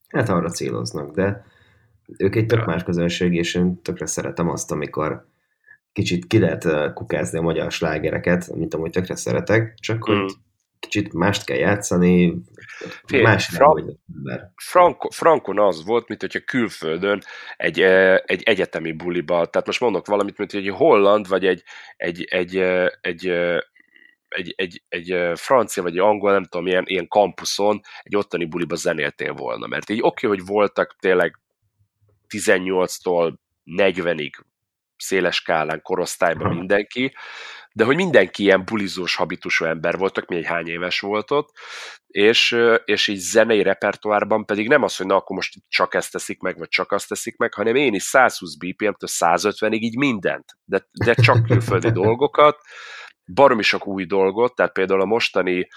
[0.09, 1.45] Hát arra céloznak, de
[2.17, 5.27] ők egy tök más közönség, és én tökre szeretem azt, amikor
[5.93, 10.27] kicsit ki lehet kukázni a magyar slágereket, mint amúgy tökre szeretek, csak hogy mm
[10.81, 12.35] kicsit mást kell játszani,
[13.05, 13.85] Fél, más Fra-
[14.57, 17.23] Franco, Frankon az volt, mint hogyha külföldön
[17.57, 17.81] egy,
[18.25, 21.62] egy egyetemi buliba, tehát most mondok valamit, mint hogy egy holland, vagy egy,
[21.97, 22.57] egy, egy,
[23.01, 23.27] egy,
[24.29, 28.75] egy, egy, egy francia vagy egy angol, nem tudom, ilyen, ilyen kampuszon egy ottani buliba
[28.75, 31.38] zenéltél volna, mert így oké, okay, hogy voltak tényleg
[32.29, 33.35] 18-tól
[33.67, 34.31] 40-ig
[34.97, 37.14] széles skálán, korosztályban mindenki,
[37.79, 41.49] de hogy mindenki ilyen bulizós habitusú ember volt, tök egy hány éves volt ott,
[42.07, 46.41] és, és így zenei repertoárban pedig nem az, hogy na akkor most csak ezt teszik
[46.41, 50.88] meg, vagy csak azt teszik meg, hanem én is 120 BPM-től 150-ig így mindent, de,
[51.05, 52.57] de csak külföldi dolgokat,
[53.35, 55.69] baromi sok új dolgot, tehát például a mostani,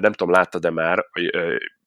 [0.00, 1.04] nem tudom, láttad-e már,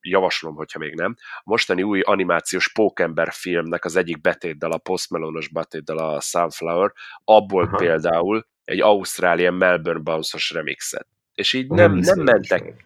[0.02, 5.10] javaslom, hogyha még nem, a mostani új animációs Pókember filmnek az egyik betétdal, a Post
[5.10, 6.92] Malone-os betétdal, a Sunflower,
[7.24, 7.78] abból Aha.
[7.78, 11.08] például egy Ausztrálian Melbourne bounce remixet.
[11.34, 12.86] És így nem, nem, nem mentek.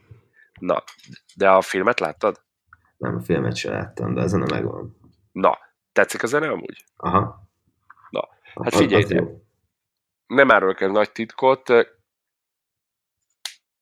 [0.60, 0.84] Na,
[1.36, 2.44] de a filmet láttad?
[2.98, 4.98] Nem, a filmet sem láttam, de a zene megvan.
[5.32, 5.58] Na,
[5.92, 6.84] tetszik a zene amúgy?
[6.96, 7.50] Aha.
[8.10, 8.28] Na,
[8.64, 9.22] hát figyelj,
[10.28, 11.68] nem árulok el nagy titkot,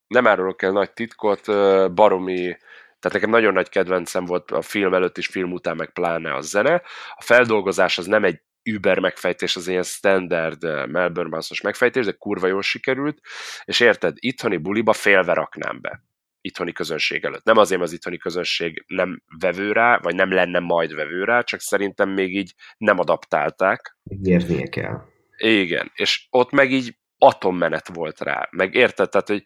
[0.08, 1.46] nem árulok el nagy titkot,
[1.94, 2.58] baromi,
[3.00, 6.42] tehát nekem nagyon nagy kedvencem volt a film előtt és film után, meg pláne a
[6.42, 6.82] zene.
[7.16, 12.48] A feldolgozás az nem egy Uber megfejtés, az ilyen standard Melbourne Bounce-os megfejtés, de kurva
[12.48, 13.20] jól sikerült,
[13.64, 16.04] és érted, itthoni buliba félve raknám be
[16.44, 17.44] itthoni közönség előtt.
[17.44, 21.60] Nem azért, az itthoni közönség nem vevő rá, vagy nem lenne majd vevő rá, csak
[21.60, 23.98] szerintem még így nem adaptálták.
[24.24, 25.02] Érnie kell.
[25.38, 28.48] Igen, és ott meg így atommenet volt rá.
[28.52, 29.44] Meg érted, tehát, hogy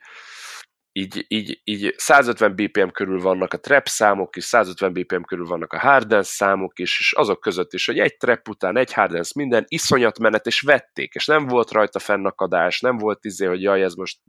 [0.98, 5.74] így, így, így 150 BPM körül vannak a trap számok is, 150 BPM körül vannak
[5.74, 9.66] a hardens számok is, és azok között is, hogy egy trap után egy hardens minden,
[9.68, 13.94] iszonyat menet, és vették, és nem volt rajta fennakadás, nem volt izé, hogy jaj, ez
[13.94, 14.20] most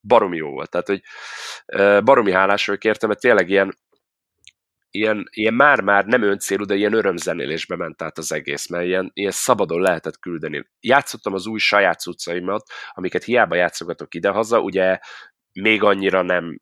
[0.00, 0.70] baromi jó volt.
[0.70, 1.02] Tehát, hogy
[2.04, 3.76] baromi hálás vagyok értem, mert tényleg ilyen
[4.90, 9.30] ilyen, ilyen már-már nem öncélú, de ilyen örömzenélésbe ment át az egész, mert ilyen, ilyen
[9.30, 10.68] szabadon lehetett küldeni.
[10.80, 14.98] Játszottam az új saját cuccaimat, amiket hiába játszogatok idehaza, ugye
[15.60, 16.58] még annyira nem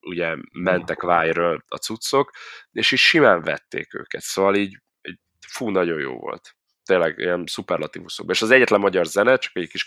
[0.00, 2.30] ugye mentek viral a cuccok,
[2.72, 6.56] és is simán vették őket, szóval így, így fú, nagyon jó volt.
[6.84, 8.30] Tényleg ilyen szuperlatívuszok.
[8.30, 9.86] És az egyetlen magyar zene, csak egy kis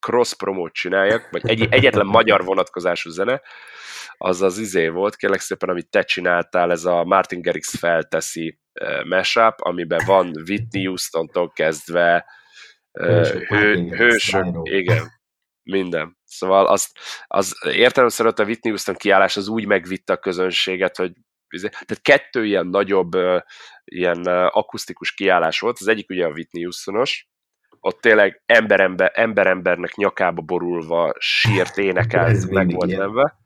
[0.00, 3.42] cross promót csináljak, vagy egy, egyetlen magyar vonatkozású zene,
[4.16, 9.04] az az izé volt, kérlek szépen, amit te csináltál, ez a Martin Garrix felteszi uh,
[9.04, 12.26] mashup, amiben van Whitney Houston-tól kezdve
[12.92, 15.10] uh, hő, hősök, igen,
[15.62, 16.16] minden.
[16.34, 21.12] Szóval azt, az értelemszerűen a Whitney Houston kiállás az úgy megvitte a közönséget, hogy
[21.48, 23.12] izé, tehát kettő ilyen nagyobb,
[23.84, 27.28] ilyen akusztikus kiállás volt, az egyik ugye a Whitney Houstonos,
[27.80, 33.38] ott tényleg ember-ember, ember-embernek nyakába borulva sírt, énekelt, meg volt nemve.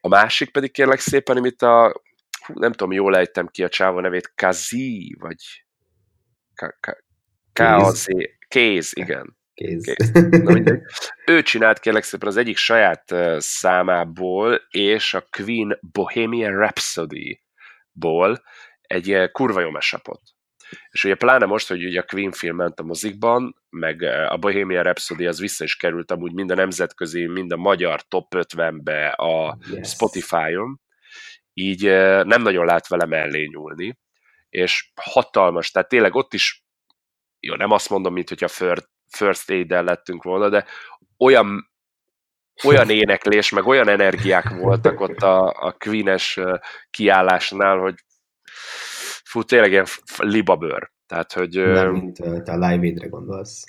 [0.00, 2.02] A másik pedig kérlek szépen, amit a,
[2.46, 5.64] nem tudom, jól ejtem ki a csáva nevét, Kazi, vagy
[7.52, 8.08] Kéz,
[8.48, 9.37] Kéz igen.
[9.58, 9.84] Kéz.
[9.84, 10.10] Kéz.
[10.30, 10.80] Na,
[11.26, 18.42] ő csinált kérlek szépen az egyik saját számából, és a Queen Bohemian Rhapsody-ból
[18.80, 20.20] egy kurva jó mesapot.
[20.90, 24.82] És ugye pláne most, hogy ugye a Queen film ment a mozikban, meg a Bohemian
[24.82, 29.58] Rhapsody az vissza is került amúgy mind a nemzetközi, mind a magyar top 50-be a
[29.70, 29.88] yes.
[29.88, 30.80] Spotify-on,
[31.52, 31.82] így
[32.24, 33.98] nem nagyon lát vele mellé nyúlni,
[34.48, 36.64] és hatalmas, tehát tényleg ott is,
[37.40, 40.64] jó, nem azt mondom, mint hogyha first, first aid-el lettünk volna, de
[41.18, 41.70] olyan
[42.64, 46.40] olyan éneklés, meg olyan energiák voltak ott a, a Queen-es
[46.90, 47.94] kiállásnál, hogy
[49.24, 50.90] fú, tényleg ilyen libabőr.
[51.06, 51.54] Tehát, hogy...
[51.56, 53.64] Nem, mint te a Live Aid-re gondolsz.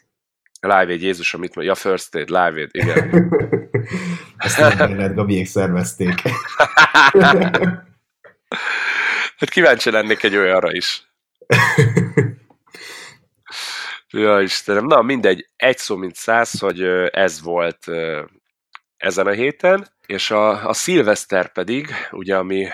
[0.62, 3.32] Live Aid, Jézus, amit mondja, ja, First Aid, Live Aid, igen.
[4.38, 6.22] Ezt nem Gabiék szervezték.
[9.38, 11.04] hát kíváncsi lennék egy olyanra is.
[14.14, 14.86] Ja, Istenem.
[14.86, 15.46] Na, mindegy.
[15.56, 17.88] Egy szó, mint száz, hogy ez volt
[18.98, 22.68] ezen a héten, és a, a szilveszter pedig, ugye, ami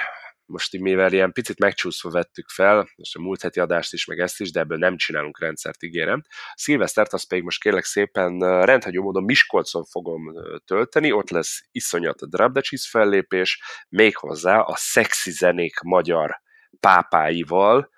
[0.46, 4.40] most mivel ilyen picit megcsúszva vettük fel, és a múlt heti adást is, meg ezt
[4.40, 6.22] is, de ebből nem csinálunk rendszert, ígérem.
[6.28, 10.22] A szilvesztert azt pedig most kérlek szépen rendhagyó módon Miskolcon fogom
[10.66, 16.42] tölteni, ott lesz iszonyat a Cheese fellépés, méghozzá a szexi zenék magyar
[16.80, 17.90] pápáival,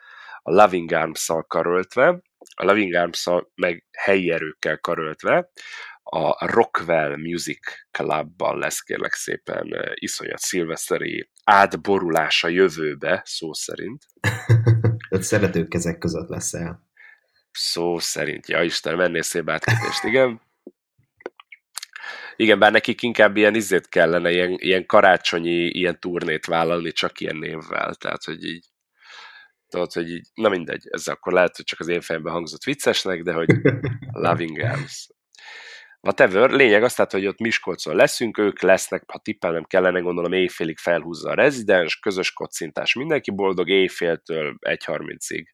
[0.41, 2.21] a Loving Arms-szal karöltve,
[2.55, 5.49] a Loving arms meg helyi erőkkel karöltve,
[6.09, 7.59] a Rockwell Music
[7.91, 14.05] Clubban lesz kérlek szépen iszonyat szilveszteri átborulása jövőbe, szó szerint.
[15.09, 16.85] Öt szeretők kezek között lesz el.
[17.51, 20.41] Szó szerint, ja Isten, mennél szép átkötést, igen.
[22.35, 27.35] Igen, bár nekik inkább ilyen izét kellene, ilyen, ilyen karácsonyi, ilyen turnét vállalni, csak ilyen
[27.35, 28.65] névvel, tehát, hogy így
[29.69, 33.21] tudod, hogy így, na mindegy, ez akkor lehet, hogy csak az én fejemben hangzott viccesnek,
[33.21, 33.47] de hogy
[34.25, 35.07] Loving Arms.
[36.01, 40.77] Whatever, lényeg az, tehát, hogy ott Miskolcon leszünk, ők lesznek, ha tippelnem kellene, gondolom éjfélig
[40.77, 45.45] felhúzza a rezidens, közös kocintás, mindenki boldog, éjféltől 1.30-ig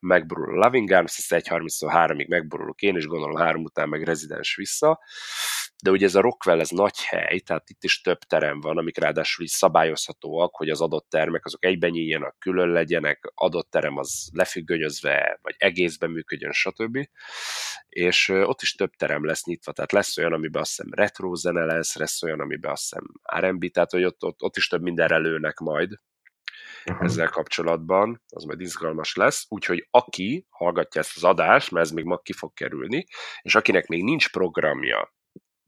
[0.00, 4.54] megborul a Loving Arms, ezt 1.30-tól 3-ig megborulok én, és gondolom 3 után meg rezidens
[4.54, 5.00] vissza,
[5.82, 8.98] de ugye ez a Rockwell, ez nagy hely, tehát itt is több terem van, amik
[8.98, 14.28] ráadásul is szabályozhatóak, hogy az adott termek azok egyben nyíljanak, külön legyenek, adott terem az
[14.32, 17.08] lefüggönyözve, vagy egészben működjön, stb.
[17.88, 21.64] És ott is több terem lesz nyitva, tehát lesz olyan, amiben azt hiszem retro zene
[21.64, 23.04] lesz, lesz olyan, amiben azt hiszem
[23.40, 25.92] R&B, tehát hogy ott, ott, ott is több mindenre lőnek majd,
[26.86, 27.04] uh-huh.
[27.04, 32.04] ezzel kapcsolatban, az majd izgalmas lesz, úgyhogy aki hallgatja ezt az adást, mert ez még
[32.04, 33.04] ma ki fog kerülni,
[33.40, 35.16] és akinek még nincs programja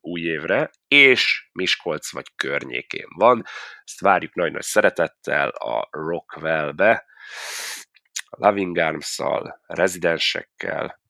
[0.00, 3.44] új évre, és Miskolc vagy környékén van.
[3.84, 7.04] Ezt várjuk nagy-nagy szeretettel a Rockwell-be,
[8.24, 11.00] a Loving Arms-szal, rezidensekkel,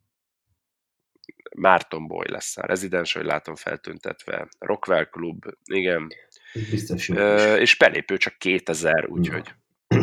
[1.56, 6.08] Márton Boy lesz a rezidens, hogy látom feltüntetve, Rockwell Club, igen.
[6.70, 9.54] Biztos Ö, és belépő csak 2000, úgyhogy...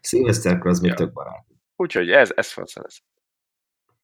[0.00, 0.88] Szilveszterkor az ja.
[0.88, 1.46] még több barát.
[1.76, 3.02] Úgyhogy ez, ez fasz lesz.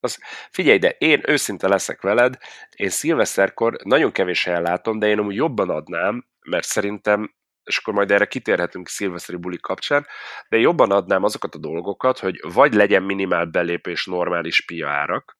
[0.00, 0.18] Az,
[0.50, 2.36] figyelj, de én őszinte leszek veled,
[2.76, 7.34] én szilveszterkor nagyon kevés helyen látom, de én amúgy jobban adnám, mert szerintem,
[7.64, 10.06] és akkor majd erre kitérhetünk szilveszteri buli kapcsán,
[10.48, 15.37] de jobban adnám azokat a dolgokat, hogy vagy legyen minimál belépés normális piaárak,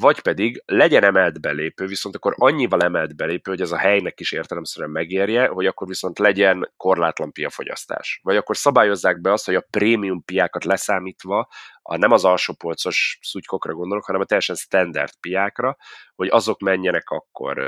[0.00, 4.32] vagy pedig legyen emelt belépő, viszont akkor annyival emelt belépő, hogy ez a helynek is
[4.32, 8.20] értelemszerűen megérje, hogy akkor viszont legyen korlátlan piafogyasztás.
[8.22, 11.48] Vagy akkor szabályozzák be azt, hogy a prémium piákat leszámítva,
[11.82, 15.76] a, nem az alsó polcos szutykokra gondolok, hanem a teljesen standard piákra,
[16.14, 17.58] hogy azok menjenek akkor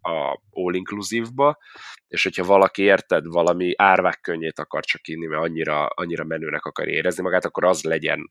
[0.00, 1.58] a all-inclusive-ba,
[2.08, 6.88] és hogyha valaki érted, valami árvák könnyét akar csak inni, mert annyira, annyira menőnek akar
[6.88, 8.30] érezni magát, akkor az legyen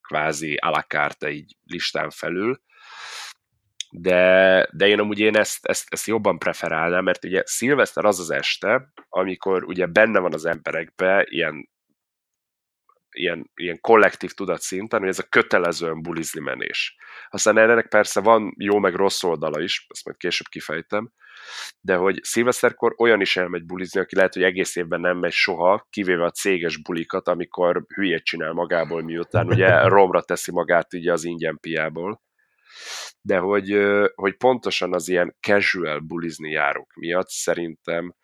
[0.00, 2.60] kvázi a la carte így listán felül,
[3.90, 8.30] de, de én amúgy én ezt, ezt, ezt jobban preferálnám, mert ugye szilveszter az az
[8.30, 11.68] este, amikor ugye benne van az emberekbe ilyen
[13.10, 16.96] ilyen, ilyen kollektív tudatszinten, hogy ez a kötelezően bulizni menés.
[17.30, 21.12] Aztán ennek persze van jó meg rossz oldala is, ezt majd később kifejtem,
[21.80, 25.86] de hogy szilveszterkor olyan is elmegy bulizni, aki lehet, hogy egész évben nem megy soha,
[25.90, 31.24] kivéve a céges bulikat, amikor hülyét csinál magából, miután ugye romra teszi magát ugye az
[31.24, 32.20] ingyen piából
[33.20, 33.78] de hogy,
[34.14, 38.14] hogy pontosan az ilyen casual bulizni járók miatt szerintem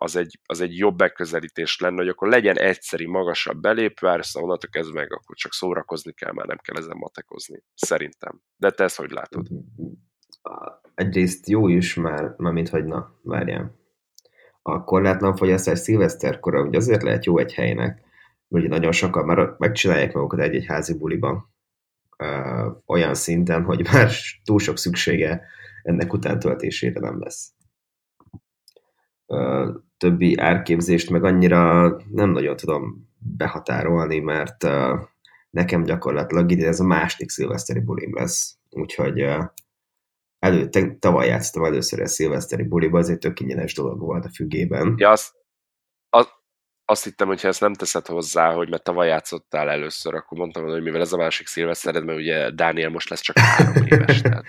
[0.00, 4.70] az egy, az egy jobb megközelítés lenne, hogy akkor legyen egyszeri, magasabb belépőár, szóval onnantól
[4.70, 7.62] kezdve meg akkor csak szórakozni kell, már nem kell ezen matekozni.
[7.74, 8.40] Szerintem.
[8.56, 9.46] De te ezt hogy látod?
[10.94, 13.76] Egyrészt jó is már, már mint hogy na, várjál.
[14.62, 18.00] A korlátlan fogyasztás szilveszterkor hogy azért lehet jó egy helynek,
[18.48, 21.54] hogy nagyon sokan már megcsinálják magukat egy-egy házi buliban,
[22.86, 24.10] olyan szinten, hogy már
[24.44, 25.42] túl sok szüksége
[25.82, 27.52] ennek utántöltésére nem lesz
[29.98, 34.66] többi árképzést meg annyira nem nagyon tudom behatárolni, mert
[35.50, 38.58] nekem gyakorlatilag ide ez a második szilveszteri bulim lesz.
[38.70, 39.24] Úgyhogy
[40.38, 44.94] elő, tavaly játszottam először a szilveszteri buliba, ez egy tök ingyenes dolog volt a függében.
[44.96, 45.37] Ja, az, az,
[46.90, 50.64] azt hittem, hogy ha ezt nem teszed hozzá, hogy mert tavaly játszottál először, akkor mondtam,
[50.64, 54.20] hogy mivel ez a másik szilvesztered, mert ugye Dániel most lesz csak három éves.
[54.20, 54.44] Tehát...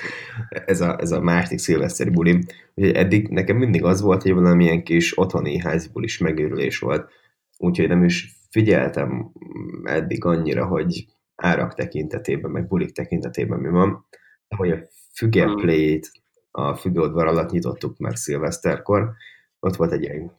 [0.49, 2.41] ez, a, ez a másik szilveszteri bulim.
[2.73, 7.09] Ugye eddig nekem mindig az volt, hogy valamilyen kis otthoni háziból is megőrülés volt,
[7.57, 9.31] úgyhogy nem is figyeltem
[9.83, 14.05] eddig annyira, hogy árak tekintetében, meg bulik tekintetében mi van,
[14.55, 14.77] hogy a
[15.13, 15.55] füge hmm.
[15.55, 16.11] play-t
[16.51, 19.11] a fügeudvar alatt nyitottuk meg szilveszterkor,
[19.59, 20.38] ott volt egy ilyen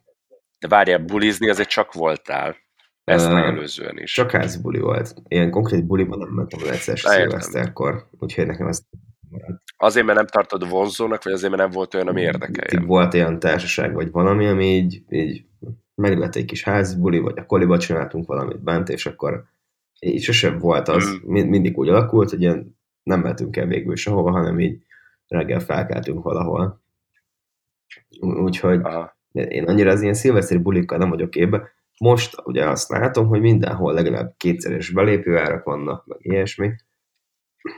[0.61, 2.55] de várjál, bulizni azért csak voltál.
[3.03, 4.13] Ezt uh, megelőzően is.
[4.13, 5.13] Csak házbuli volt.
[5.27, 8.81] Ilyen konkrét buliban nem mentem az egyszer szilveszterkor, úgyhogy nekem ez
[9.77, 12.85] Azért, mert nem tartod vonzónak, vagy azért, mert nem volt olyan, ami érdekelje?
[12.85, 15.45] Volt olyan társaság, vagy valami, ami így, így
[15.95, 19.45] meg lett egy kis házbuli, vagy a koliba csináltunk valamit bent, és akkor
[19.99, 21.31] így sosem volt az, mm.
[21.31, 24.83] mindig úgy alakult, hogy ilyen nem mehetünk el végül sehova, hanem így
[25.27, 26.81] reggel felkeltünk valahol.
[28.19, 31.71] Úgyhogy Aha én annyira az ilyen szilveszteri bulikkal nem vagyok képbe.
[31.99, 36.71] Most ugye azt látom, hogy mindenhol legalább kétszeres belépőárak vannak, meg ilyesmi,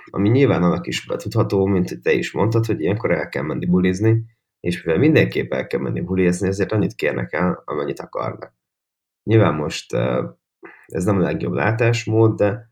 [0.09, 4.23] ami nyilván annak is betudható, mint te is mondtad, hogy ilyenkor el kell menni bulizni,
[4.59, 8.55] és mivel mindenképp el kell menni bulizni, ezért annyit kérnek el, amennyit akarnak.
[9.23, 9.93] Nyilván most
[10.85, 12.71] ez nem a legjobb látásmód, de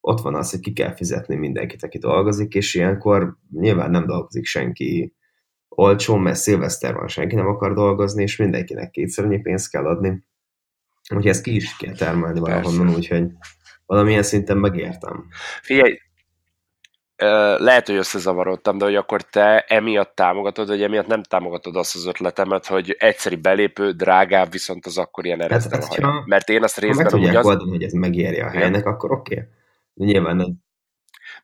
[0.00, 4.44] ott van az, hogy ki kell fizetni mindenkit, aki dolgozik, és ilyenkor nyilván nem dolgozik
[4.44, 5.14] senki
[5.76, 10.24] olcsó, mert szilveszter van, senki nem akar dolgozni, és mindenkinek kétszer annyi pénzt kell adni.
[11.10, 13.26] Úgyhogy ezt ki is kell termelni valahonnan, úgyhogy
[13.86, 15.26] valamilyen szinten megértem.
[15.62, 15.98] Figyelj,
[17.58, 22.06] lehet, hogy összezavarodtam, de hogy akkor te emiatt támogatod, vagy emiatt nem támogatod azt az
[22.06, 27.10] ötletemet, hogy egyszeri belépő, drágább, viszont az akkor ilyen hát, hát, Mert én azt részben...
[27.10, 27.68] Ha meg tudják az...
[27.68, 29.34] hogy ez megéri a helynek, akkor oké.
[29.34, 29.46] Okay.
[29.94, 30.54] Nyilván nem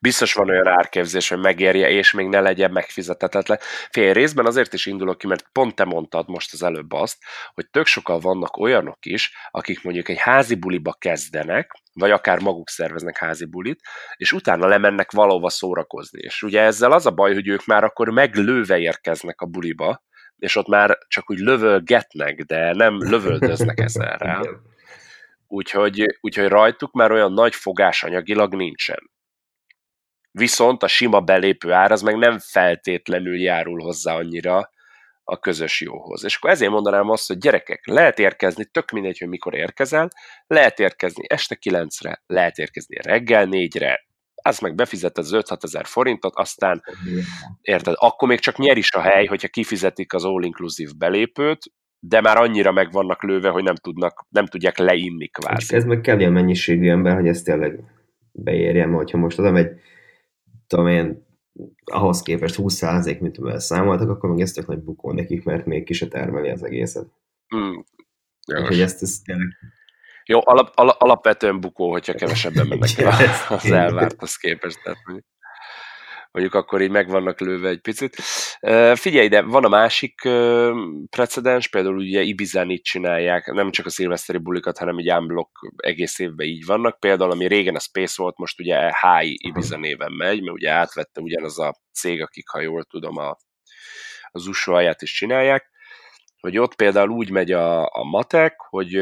[0.00, 3.58] biztos van olyan árképzés, hogy megérje, és még ne legyen megfizetetetlen.
[3.90, 7.16] Fél részben azért is indulok ki, mert pont te mondtad most az előbb azt,
[7.54, 12.68] hogy tök sokan vannak olyanok is, akik mondjuk egy házi buliba kezdenek, vagy akár maguk
[12.68, 13.80] szerveznek házi bulit,
[14.16, 16.20] és utána lemennek valahova szórakozni.
[16.22, 20.04] És ugye ezzel az a baj, hogy ők már akkor meglőve érkeznek a buliba,
[20.36, 24.60] és ott már csak úgy lövölgetnek, de nem lövöldöznek ezerrel.
[25.48, 29.14] Úgyhogy, úgyhogy rajtuk már olyan nagy fogás anyagilag nincsen
[30.38, 34.70] viszont a sima belépő ár az meg nem feltétlenül járul hozzá annyira
[35.24, 36.24] a közös jóhoz.
[36.24, 40.10] És akkor ezért mondanám azt, hogy gyerekek, lehet érkezni, tök mindegy, hogy mikor érkezel,
[40.46, 44.06] lehet érkezni este kilencre, lehet érkezni reggel négyre,
[44.42, 46.82] az meg befizeted az 5-6 ezer forintot, aztán
[47.60, 51.58] érted, akkor még csak nyer is a hely, hogyha kifizetik az all-inclusive belépőt,
[51.98, 55.74] de már annyira meg vannak lőve, hogy nem, tudnak, nem tudják leinni kvázi.
[55.74, 57.80] Ez meg kell ilyen mennyiségű ember, hogy ezt tényleg
[58.32, 59.70] beérjem, hogyha most az egy
[60.66, 61.26] tudom én,
[61.84, 65.84] ahhoz képest 20% mint amivel számoltak, akkor meg ez tök nagy bukó nekik, mert még
[65.84, 67.06] ki se termeli az egészet.
[67.56, 67.74] Mm.
[68.60, 69.48] Úgyhogy ezt, ezt tényleg...
[70.24, 73.14] Jó, alap, alap, alapvetően bukó, hogyha kevesebben mennek el
[73.48, 74.82] az elvárthoz képest.
[74.82, 74.98] Tehát
[76.36, 78.14] mondjuk akkor így meg vannak lőve egy picit.
[78.94, 80.20] Figyelj, de van a másik
[81.10, 86.18] precedens, például ugye Ibizán így csinálják, nem csak a szilveszteri bulikat, hanem így unblock egész
[86.18, 87.00] évben így vannak.
[87.00, 91.20] Például, ami régen a Space volt, most ugye HI Ibiza néven megy, mert ugye átvette
[91.20, 93.36] ugyanaz a cég, akik, ha jól tudom, a,
[94.30, 95.70] az USA is csinálják,
[96.40, 98.94] hogy ott például úgy megy a, a matek, hogy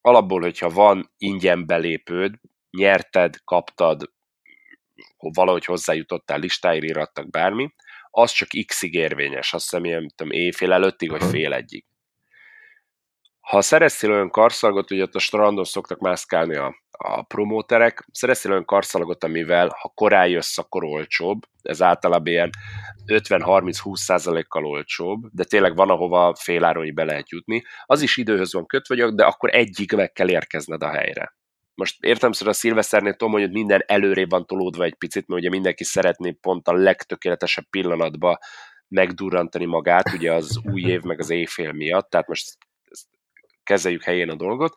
[0.00, 2.34] alapból, hogyha van ingyen belépőd,
[2.70, 4.16] nyerted, kaptad,
[5.18, 7.74] valahogy hozzájutottál, listáira irattak bármi,
[8.10, 11.84] az csak x-ig érvényes, azt hiszem ilyen, tudom, éjfél előttig, vagy fél egyig.
[13.40, 18.64] Ha szereztél olyan karszalagot, ugye ott a strandon szoktak mászkálni a, a promóterek, szereztél olyan
[18.64, 22.50] karszalagot, amivel ha korán jössz, akkor olcsóbb, ez általában ilyen
[23.06, 28.66] 50-30-20 kal olcsóbb, de tényleg van, ahova féláron be lehet jutni, az is időhöz van
[28.66, 31.36] kötve, de akkor egyig meg kell érkezned a helyre
[31.78, 35.50] most értem szóval a szilveszternél tudom, hogy minden előrébb van tolódva egy picit, mert ugye
[35.50, 38.38] mindenki szeretné pont a legtökéletesebb pillanatba
[38.88, 42.56] megdurrantani magát, ugye az új év meg az éjfél miatt, tehát most
[43.62, 44.74] kezeljük helyén a dolgot,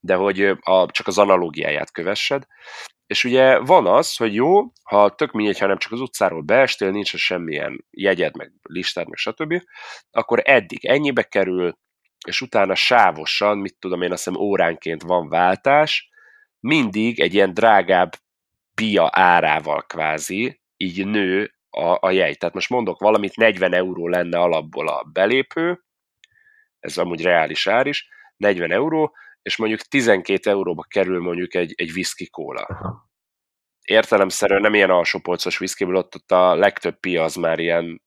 [0.00, 2.46] de hogy a, csak az analógiáját kövessed.
[3.06, 6.90] És ugye van az, hogy jó, ha tök mindegy, ha nem csak az utcáról beestél,
[6.90, 9.62] nincs semmilyen jegyed, meg listád, meg stb.,
[10.10, 11.78] akkor eddig ennyibe kerül,
[12.26, 16.09] és utána sávosan, mit tudom én, azt hiszem óránként van váltás,
[16.60, 18.12] mindig egy ilyen drágább
[18.74, 22.38] pia árával kvázi, így nő a, a jegy.
[22.38, 25.84] Tehát most mondok valamit, 40 euró lenne alapból a belépő,
[26.78, 31.90] ez amúgy reális ár is, 40 euró, és mondjuk 12 euróba kerül mondjuk egy, egy
[31.90, 32.66] whisky kóla.
[33.80, 38.02] Értelemszerűen nem ilyen alsópolcos whisky, ott, ott a legtöbb pia az már ilyen,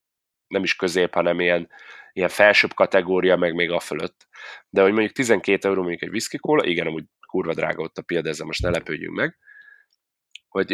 [0.48, 1.70] nem is közép, hanem ilyen,
[2.14, 4.28] ilyen felsőbb kategória, meg még a fölött.
[4.70, 8.22] De hogy mondjuk 12 euró mondjuk egy whisky kóla, igen, amúgy kurva drága ott a
[8.22, 9.38] de ezzel most ne lepődjünk meg,
[10.48, 10.70] hogy,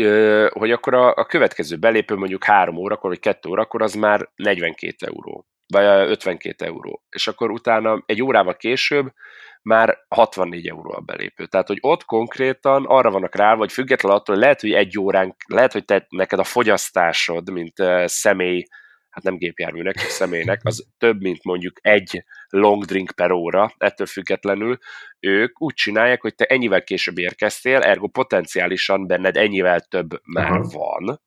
[0.49, 5.05] hogy akkor a, a következő belépő mondjuk 3 órakor, vagy 2 órakor, az már 42
[5.05, 7.03] euró, vagy 52 euró.
[7.09, 9.13] És akkor utána egy órával később
[9.61, 11.45] már 64 euró a belépő.
[11.45, 15.35] Tehát, hogy ott konkrétan arra vannak rá, vagy független attól, hogy lehet, hogy egy órán,
[15.47, 18.65] lehet, hogy te, neked a fogyasztásod, mint személy,
[19.09, 24.07] hát nem gépjárműnek, csak személynek, az több, mint mondjuk egy long drink per óra, ettől
[24.07, 24.77] függetlenül
[25.19, 30.73] ők úgy csinálják, hogy te ennyivel később érkeztél, ergo potenciálisan benned ennyivel több már uh-huh.
[30.73, 31.21] van,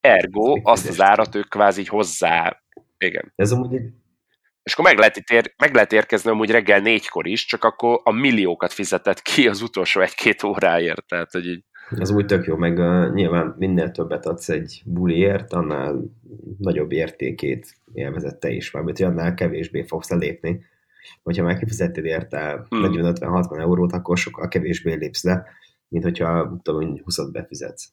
[0.00, 2.62] ergo azt az árat ők kvázi hozzá,
[2.98, 3.32] igen.
[3.36, 3.92] Ez amúgy egy
[4.64, 8.10] és akkor meg lehet, ér, meg lehet érkezni amúgy reggel négykor is, csak akkor a
[8.10, 11.64] milliókat fizetett ki az utolsó egy-két óráért, tehát hogy így...
[11.90, 16.02] Ez úgy tök jó, meg uh, nyilván minél többet adsz egy buliért, annál
[16.58, 20.64] nagyobb értékét élvezette is, mert annál kevésbé fogsz lépni.
[21.22, 22.92] Hogyha már kifizetted érte hmm.
[22.92, 25.46] 40-50-60 eurót, akkor sokkal kevésbé lépsz le,
[25.88, 27.92] mint hogyha tudom, 20 befizetsz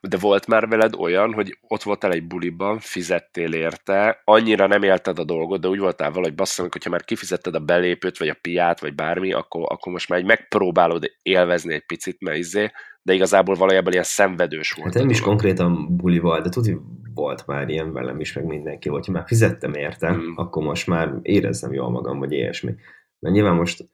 [0.00, 5.18] de volt már veled olyan, hogy ott voltál egy buliban, fizettél érte, annyira nem élted
[5.18, 8.80] a dolgot, de úgy voltál valahogy basszom, hogyha már kifizetted a belépőt, vagy a piát,
[8.80, 12.70] vagy bármi, akkor, akkor most már egy megpróbálod élvezni egy picit, mert izé,
[13.02, 14.92] de igazából valójában ilyen szenvedős volt.
[14.92, 16.78] Hát nem is konkrétan buli volt, de tudni
[17.14, 19.06] volt már ilyen velem is, meg mindenki volt.
[19.06, 20.32] Ha már fizettem érte, hmm.
[20.36, 22.74] akkor most már érezzem jól magam, vagy ilyesmi.
[23.18, 23.88] Mert nyilván most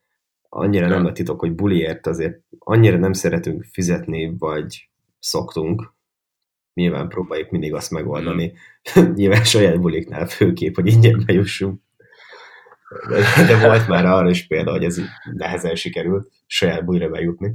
[0.48, 4.90] annyira nem a titok, hogy buliért azért annyira nem szeretünk fizetni, vagy
[5.22, 5.92] szoktunk,
[6.74, 8.52] nyilván próbáljuk mindig azt megoldani,
[8.98, 9.12] mm.
[9.14, 11.80] nyilván saját buliknál főkép, hogy ingyen bejussunk.
[13.08, 15.00] De, de volt már arra is példa, hogy ez
[15.32, 17.54] nehezen sikerült saját bulira bejutni.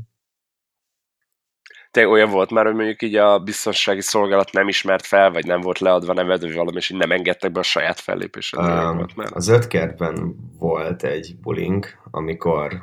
[1.92, 5.62] Te olyan volt már, hogy mondjuk így a biztonsági szolgálat nem ismert fel, vagy nem
[5.62, 8.60] volt leadva neved, vagy valami, és így nem engedtek be a saját fellépésed.
[8.60, 9.30] Um, volt már.
[9.34, 12.82] Az ötkertben volt egy bullying, amikor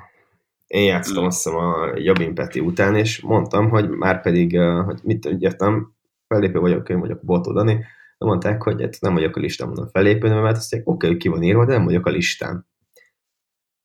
[0.66, 5.28] én játszottam azt hiszem a Jabin Peti után, és mondtam, hogy már pedig, hogy mit
[5.38, 5.96] írtam,
[6.26, 7.74] fellépő vagyok, én vagyok Botó Dani,
[8.18, 11.18] de mondták, hogy hát nem vagyok a listán, mondom fellépő, mert azt mondják, oké, okay,
[11.18, 12.66] ki van írva, de nem vagyok a listán.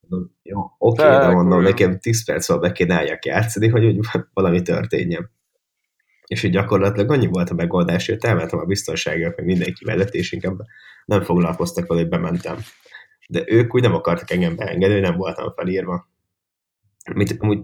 [0.07, 3.85] Mondom, jó, oké, okay, de mondom, nekem 10 perc van be kéne álljak játszani, hogy
[3.85, 5.31] úgy valami történjen.
[6.25, 10.31] És így gyakorlatilag annyi volt a megoldás, hogy elmentem a biztonságért, meg mindenki mellett, és
[10.31, 10.59] inkább
[11.05, 12.57] nem foglalkoztak vele, hogy bementem.
[13.27, 16.07] De ők úgy nem akartak engem beengedni, nem voltam felírva.
[17.13, 17.59] Mit, amúgy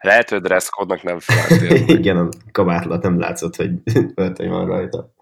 [0.00, 1.84] lehet, hogy dresszkodnak nem feleltél.
[1.98, 3.70] Igen, a kabátlat nem látszott, hogy
[4.14, 5.12] öltöny van rajta.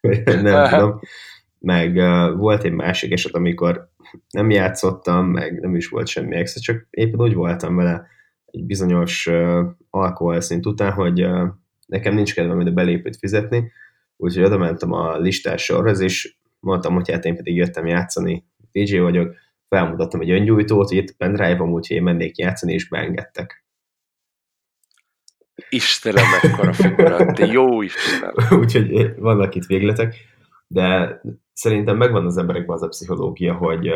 [0.42, 1.00] nem tudom.
[1.58, 3.90] Meg uh, volt egy másik eset, amikor
[4.30, 8.06] nem játszottam, meg nem is volt semmi extra, csak éppen úgy voltam vele
[8.44, 11.48] egy bizonyos uh, alkoholszint után, hogy uh,
[11.86, 13.72] nekem nincs kedvem ide belépőt fizetni,
[14.16, 18.98] úgyhogy oda mentem a listás sorhoz, és mondtam, hogy hát én pedig jöttem játszani, DJ
[18.98, 19.34] vagyok,
[19.72, 23.64] felmutattam egy öngyújtót, hogy itt pendrive-om, úgyhogy én mennék játszani, és beengedtek.
[25.68, 28.34] Istenem, mekkora figura, de jó Istenem.
[28.60, 30.14] úgyhogy vannak itt végletek,
[30.66, 31.20] de
[31.52, 33.88] szerintem megvan az emberekben az a pszichológia, hogy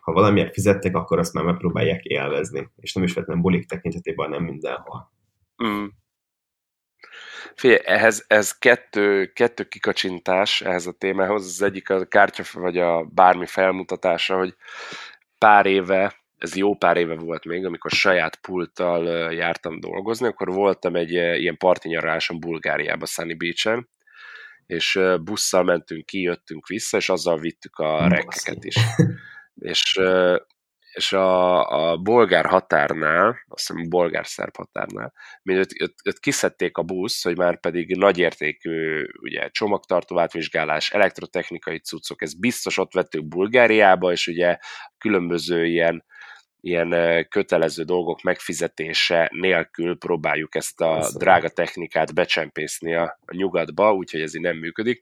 [0.00, 4.42] ha valamiért fizettek, akkor azt már megpróbálják élvezni, és nem is vettem bulik tekintetében, nem
[4.42, 5.12] mindenhol.
[5.64, 5.84] Mm.
[7.54, 11.44] Figyelj, ehhez ez kettő, kettő kikacsintás ehhez a témához.
[11.44, 14.54] Az egyik a kártya, vagy a bármi felmutatása, hogy
[15.38, 20.96] pár éve, ez jó pár éve volt még, amikor saját pulttal jártam dolgozni, akkor voltam
[20.96, 23.88] egy ilyen parti nyaraláson Bulgáriába, Sunny Beach-en,
[24.66, 28.76] és busszal mentünk ki, jöttünk vissza, és azzal vittük a rekkeket is.
[29.54, 30.00] és
[30.96, 36.82] és a, a bolgár határnál, azt hiszem bolgár-szerb határnál, mint őt, őt, őt kiszedték a
[36.82, 44.12] busz, hogy már pedig nagyértékű ugye, csomagtartó átvizsgálás, elektrotechnikai cuccok, ez biztos ott vettük Bulgáriába,
[44.12, 44.58] és ugye
[44.98, 46.04] különböző ilyen
[46.60, 54.20] ilyen kötelező dolgok megfizetése nélkül próbáljuk ezt a drága technikát becsempészni a, a nyugatba, úgyhogy
[54.20, 55.00] ez így nem működik.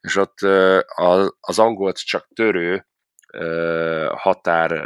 [0.00, 0.38] És ott
[1.40, 2.86] az angolt csak törő
[4.14, 4.82] határ,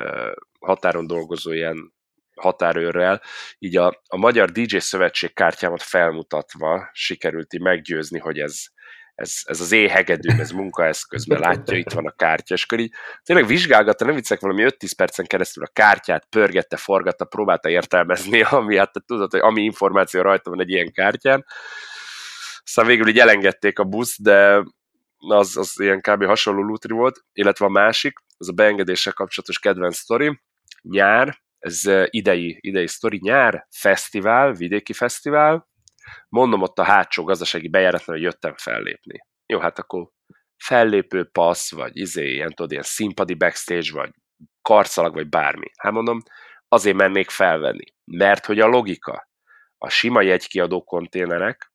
[0.60, 1.92] határon dolgozó ilyen
[2.34, 3.22] határőrrel,
[3.58, 8.64] így a, a Magyar DJ Szövetség kártyámat felmutatva sikerült így meggyőzni, hogy ez,
[9.14, 12.92] ez, ez az éhegedő, ez munkaeszköz, mert látja, itt van a kártya, és akkor így
[13.22, 18.76] tényleg vizsgálgatta, nem viccek valami 5-10 percen keresztül a kártyát, pörgette, forgatta, próbálta értelmezni, ami,
[18.76, 21.44] hát tudod, hogy ami információ rajta van egy ilyen kártyán.
[22.64, 24.62] Aztán végül így elengedték a busz, de
[25.18, 26.24] az, az ilyen kb.
[26.24, 30.40] hasonló lútri volt, illetve a másik, az a beengedéssel kapcsolatos kedvenc sztori,
[30.82, 35.68] nyár, ez idei, idei sztori, nyár, fesztivál, vidéki fesztivál,
[36.28, 39.18] mondom ott a hátsó gazdasági bejáratnál, hogy jöttem fellépni.
[39.46, 40.08] Jó, hát akkor
[40.56, 44.10] fellépő passz, vagy izé, ilyen, tudod, ilyen színpadi backstage, vagy
[44.62, 45.70] karcalag, vagy bármi.
[45.76, 46.22] Hát mondom,
[46.68, 47.84] azért mennék felvenni.
[48.04, 49.28] Mert hogy a logika,
[49.78, 51.72] a sima jegykiadó konténerek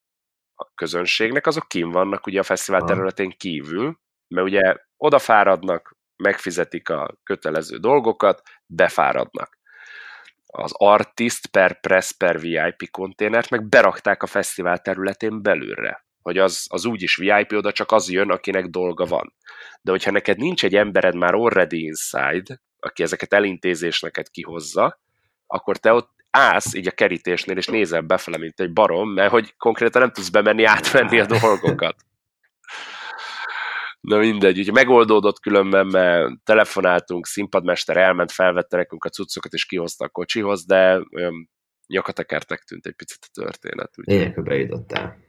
[0.56, 7.18] a közönségnek, azok kim vannak ugye a fesztivál területén kívül, mert ugye odafáradnak, megfizetik a
[7.24, 9.58] kötelező dolgokat, befáradnak
[10.58, 16.06] az Artist per Press per VIP konténert meg berakták a fesztivál területén belülre.
[16.22, 19.34] Hogy az, az úgyis VIP oda csak az jön, akinek dolga van.
[19.82, 25.00] De hogyha neked nincs egy embered már already inside, aki ezeket elintézés neked kihozza,
[25.48, 29.54] akkor te ott állsz így a kerítésnél, és nézel befele, mint egy barom, mert hogy
[29.58, 31.96] konkrétan nem tudsz bemenni átvenni a dolgokat.
[34.06, 40.06] Na mindegy, ugye megoldódott különben, mert telefonáltunk, színpadmester elment, felvette nekünk a cuccokat, és kihozta
[40.06, 41.50] a kocsihoz, de olyan
[41.88, 43.90] nyakatekertek tűnt egy picit a történet.
[43.96, 45.24] Lényeg, hogy bejutottál.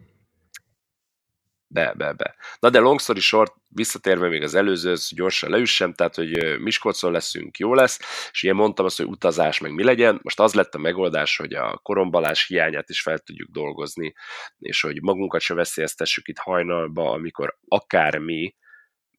[1.68, 2.36] Be, be, be.
[2.60, 7.58] Na de long story short, visszatérve még az előzőhöz, gyorsan leüssem, tehát, hogy Miskolcon leszünk,
[7.58, 10.20] jó lesz, és ilyen mondtam azt, hogy utazás meg mi legyen.
[10.22, 14.14] Most az lett a megoldás, hogy a korombalás hiányát is fel tudjuk dolgozni,
[14.58, 18.54] és hogy magunkat se veszélyeztessük itt hajnalba, amikor akár mi,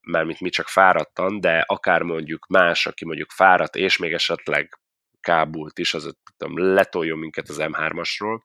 [0.08, 4.80] mármint mi csak fáradtan, de akár mondjuk más, aki mondjuk fáradt, és még esetleg
[5.20, 8.40] kábult is, az tudom, letoljon minket az M3-asról,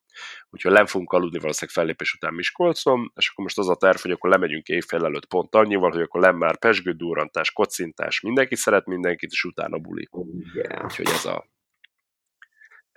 [0.50, 4.10] úgyhogy nem fogunk aludni valószínűleg fellépés után Miskolcon, és akkor most az a terv, hogy
[4.10, 8.86] akkor lemegyünk éjfél előtt pont annyival, hogy akkor nem már pesgő, durrantás, kocintás, mindenki szeret
[8.86, 10.08] mindenkit, és utána buli.
[10.54, 10.84] Yeah.
[10.84, 11.46] Úgyhogy ez, a,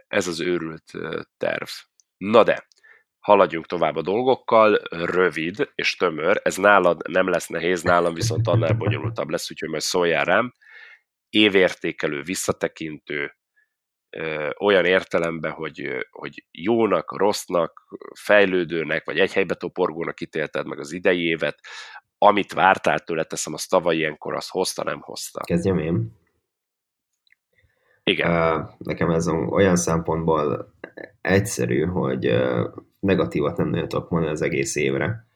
[0.08, 0.92] ez az őrült
[1.38, 1.68] terv.
[2.18, 2.68] Na de,
[3.26, 8.74] haladjunk tovább a dolgokkal, rövid és tömör, ez nálad nem lesz nehéz, nálam viszont annál
[8.74, 10.54] bonyolultabb lesz, úgyhogy majd szóljál rám.
[11.30, 13.36] Évértékelő, visszatekintő,
[14.60, 21.26] olyan értelemben, hogy, hogy jónak, rossznak, fejlődőnek, vagy egy helybe toporgónak ítélted meg az idei
[21.26, 21.60] évet,
[22.18, 25.42] amit vártál tőle, teszem, az tavaly ilyenkor, azt hozta, nem hozta.
[25.44, 26.12] Kezdjem én.
[28.04, 28.70] Igen.
[28.78, 30.75] Nekem ez olyan szempontból
[31.22, 32.32] egyszerű, hogy
[33.00, 35.28] negatívat nem nagyon tudok mondani az egész évre,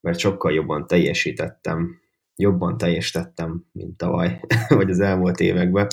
[0.00, 2.00] mert sokkal jobban teljesítettem,
[2.36, 5.86] jobban teljesítettem, mint tavaly, vagy az elmúlt években.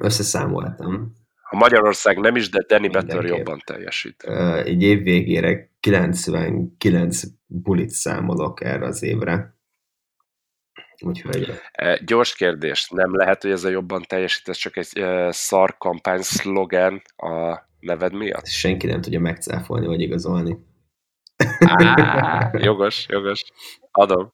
[0.00, 1.12] Összeszámoltam.
[1.50, 4.22] A Magyarország nem is, de Danny Better jobban teljesít.
[4.64, 9.53] Egy év végére 99 bulit számolok erre az évre.
[11.06, 11.52] Úgyhogy...
[12.04, 17.02] Gyors kérdés, nem lehet, hogy ez a jobban teljesít, ez csak egy szar kampány szlogen
[17.16, 18.46] a neved miatt?
[18.46, 20.58] Senki nem tudja megcáfolni vagy igazolni.
[21.58, 23.44] Á, jogos, jogos.
[23.90, 24.32] Adom.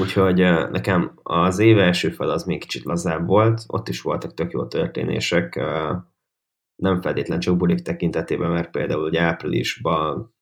[0.00, 0.38] Úgyhogy
[0.70, 4.66] nekem az év első fel az még kicsit lazább volt, ott is voltak tök jó
[4.66, 5.56] történések,
[6.74, 10.36] nem feltétlen csak bulik tekintetében, mert például ugye áprilisban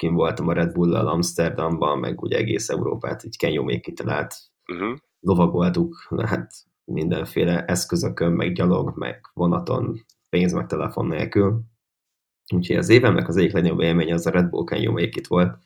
[0.00, 4.34] kim voltam a Red Bull-al Amsterdamban, meg ugye egész Európát így Kenyó még kitalált.
[4.72, 4.98] Uh-huh.
[5.20, 6.52] Lovagoltuk, hát
[6.84, 11.60] mindenféle eszközökön, meg gyalog, meg vonaton, pénz, meg telefon nélkül.
[12.54, 15.58] Úgyhogy az évemnek az egyik legnagyobb élmény az a Red Bull Kenyó még itt volt,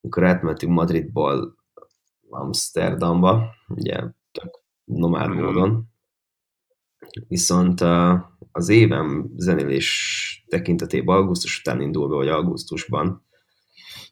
[0.00, 1.56] amikor átmentünk Madridból
[2.28, 3.96] Amsterdamba, ugye
[4.32, 5.44] tök nomád uh-huh.
[5.44, 5.84] módon.
[7.28, 7.80] Viszont
[8.52, 13.25] az évem zenélés tekintetében augusztus után indul be, vagy augusztusban,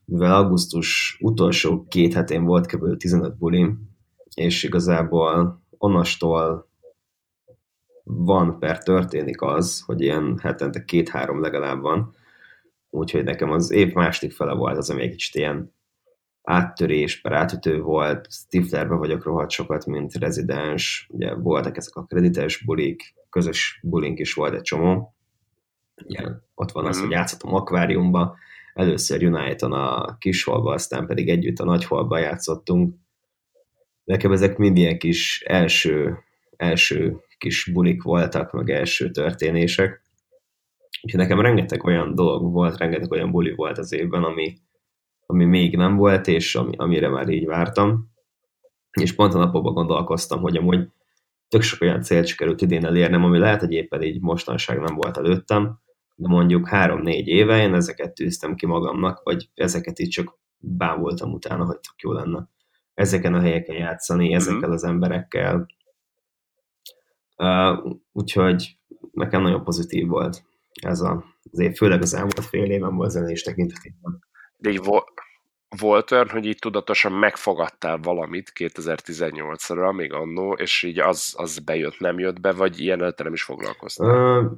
[0.05, 2.97] mivel augusztus utolsó két hetén volt kb.
[2.97, 3.91] 15 bulim,
[4.35, 6.69] és igazából onnastól
[8.05, 12.15] van per történik az, hogy ilyen hetente két-három legalább van,
[12.91, 15.73] úgyhogy nekem az év második fele volt az, ami egy kicsit ilyen
[16.43, 22.65] áttörés, per átütő volt, Stiflerbe vagyok rohadt sokat, mint rezidens, ugye voltak ezek a kredites
[22.65, 25.15] bulik, közös bulink is volt egy csomó,
[26.05, 26.23] ugye
[26.55, 27.17] ott van az, hogy mhm.
[27.17, 28.37] játszottam akváriumba,
[28.75, 32.95] először United-on a kisholba, aztán pedig együtt a nagyholba játszottunk.
[34.05, 36.19] Nekem ezek mind ilyen kis első,
[36.57, 40.03] első kis bulik voltak, meg első történések.
[41.03, 44.59] Úgyhogy nekem rengeteg olyan dolog volt, rengeteg olyan buli volt az évben, ami,
[45.27, 48.13] ami még nem volt, és ami, amire már így vártam.
[49.01, 50.89] És pont a napokban gondolkoztam, hogy amúgy
[51.49, 55.17] tök sok olyan célt sikerült idén elérnem, ami lehet, hogy éppen így mostanság nem volt
[55.17, 55.83] előttem,
[56.15, 61.65] de mondjuk három-négy éve én ezeket tűztem ki magamnak, vagy ezeket így csak bámultam utána,
[61.65, 62.49] hogy tök jó lenne
[62.95, 64.35] ezeken a helyeken játszani, mhm.
[64.35, 65.67] ezekkel az emberekkel.
[67.37, 68.79] Uh, úgyhogy
[69.13, 70.45] nekem nagyon pozitív volt
[70.83, 74.25] ez a, az év, főleg az elmúlt fél éven volt zenés tekintetében.
[74.57, 75.14] De így vo-
[75.79, 81.99] volt olyan, hogy így tudatosan megfogadtál valamit 2018-ra, még annó, és így az, az bejött,
[81.99, 84.39] nem jött be, vagy ilyen nem is foglalkoztál?
[84.39, 84.53] Uh,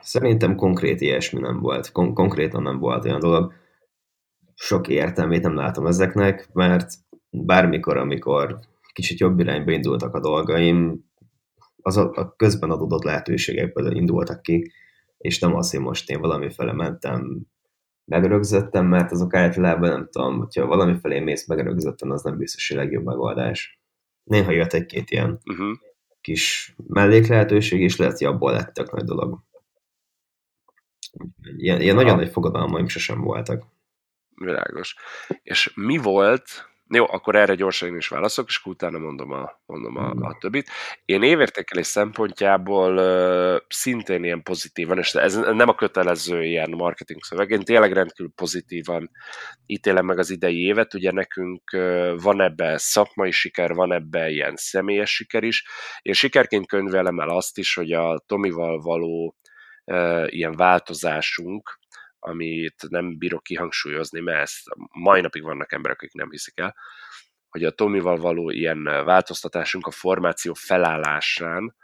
[0.00, 1.92] szerintem konkrét ilyesmi nem volt.
[1.92, 3.52] Kon- konkrétan nem volt olyan dolog.
[4.54, 6.92] Sok értelmét nem látom ezeknek, mert
[7.30, 8.58] bármikor, amikor
[8.92, 11.10] kicsit jobb irányba indultak a dolgaim,
[11.82, 14.72] az a, a közben adódott lehetőségekből indultak ki,
[15.18, 17.46] és nem az, hogy most én valamifele mentem,
[18.04, 22.76] megrögzöttem, mert azok általában nem tudom, hogyha valami felé mész megrögzötten, az nem biztos, hogy
[22.76, 23.80] a legjobb megoldás.
[24.22, 25.76] Néha jött egy-két ilyen uh-huh.
[26.20, 29.38] kis melléklehetőség, és lehet, hogy abból lett tök nagy dolog.
[31.56, 33.64] Ilyen, ilyen nagyon nagy fogadalmaim sosem voltak.
[34.34, 34.96] Világos.
[35.42, 39.96] És mi volt jó, akkor erre gyorsan én is válaszok, és utána mondom a, mondom
[39.96, 40.70] a, a többit.
[41.04, 47.50] Én évértékelés szempontjából uh, szintén ilyen pozitívan, és ez nem a kötelező ilyen marketing szöveg,
[47.50, 49.10] én tényleg rendkívül pozitívan
[49.66, 54.56] ítélem meg az idei évet, ugye nekünk uh, van ebbe szakmai siker, van ebbe ilyen
[54.56, 55.64] személyes siker is.
[56.02, 59.36] Én sikerként könyvelem el azt is, hogy a Tomival való
[59.84, 61.80] uh, ilyen változásunk,
[62.24, 64.62] amit nem bírok kihangsúlyozni, mert ezt
[64.92, 66.74] mai napig vannak emberek, akik nem hiszik el,
[67.48, 71.74] hogy a Tomival való ilyen változtatásunk a formáció felállásán,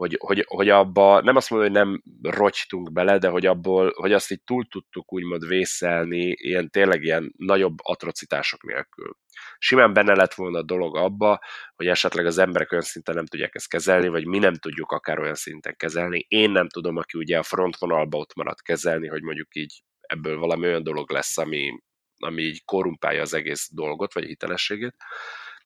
[0.00, 4.12] hogy, hogy, hogy abba nem azt mondom, hogy nem rogytunk bele, de hogy abból, hogy
[4.12, 9.16] azt így túl tudtuk úgymond vészelni, ilyen tényleg ilyen nagyobb atrocitások nélkül.
[9.58, 11.40] Simán benne lett volna a dolog abba,
[11.74, 15.18] hogy esetleg az emberek olyan szinten nem tudják ezt kezelni, vagy mi nem tudjuk akár
[15.18, 16.24] olyan szinten kezelni.
[16.28, 20.66] Én nem tudom, aki ugye a frontvonalba ott maradt kezelni, hogy mondjuk így ebből valami
[20.66, 21.78] olyan dolog lesz, ami,
[22.16, 24.94] ami így korrumpálja az egész dolgot, vagy hitelességét.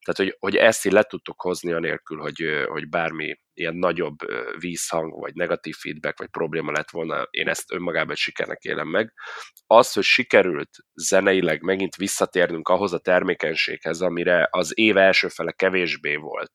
[0.05, 4.17] Tehát, hogy, hogy ezt így le tudtuk hozni anélkül, hogy, hogy bármi ilyen nagyobb
[4.59, 9.13] vízhang, vagy negatív feedback, vagy probléma lett volna, én ezt önmagában sikernek élem meg.
[9.67, 16.17] Az, hogy sikerült zeneileg megint visszatérnünk ahhoz a termékenységhez, amire az év első fele kevésbé
[16.17, 16.53] volt.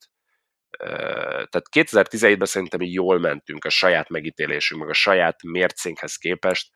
[0.77, 6.69] Tehát 2017-ben szerintem így jól mentünk a saját megítélésünk, meg a saját mércénkhez képest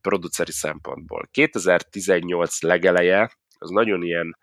[0.00, 1.28] produceri szempontból.
[1.30, 4.36] 2018 legeleje, az nagyon ilyen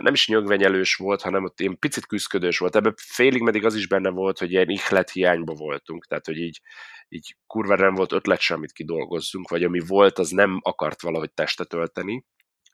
[0.00, 2.76] nem is nyögvenyelős volt, hanem ott ilyen picit küzdködős volt.
[2.76, 6.60] Ebben félig meddig az is benne volt, hogy ilyen ihlet hiányba voltunk, tehát hogy így,
[7.08, 11.32] így kurva nem volt ötlet sem, amit kidolgozzunk, vagy ami volt, az nem akart valahogy
[11.32, 12.24] testet ölteni,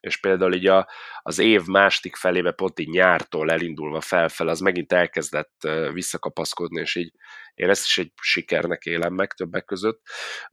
[0.01, 0.89] és például így a,
[1.23, 7.13] az év másik felébe pont így nyártól elindulva felfel, az megint elkezdett visszakapaszkodni, és így
[7.55, 10.01] én ezt is egy sikernek élem meg többek között.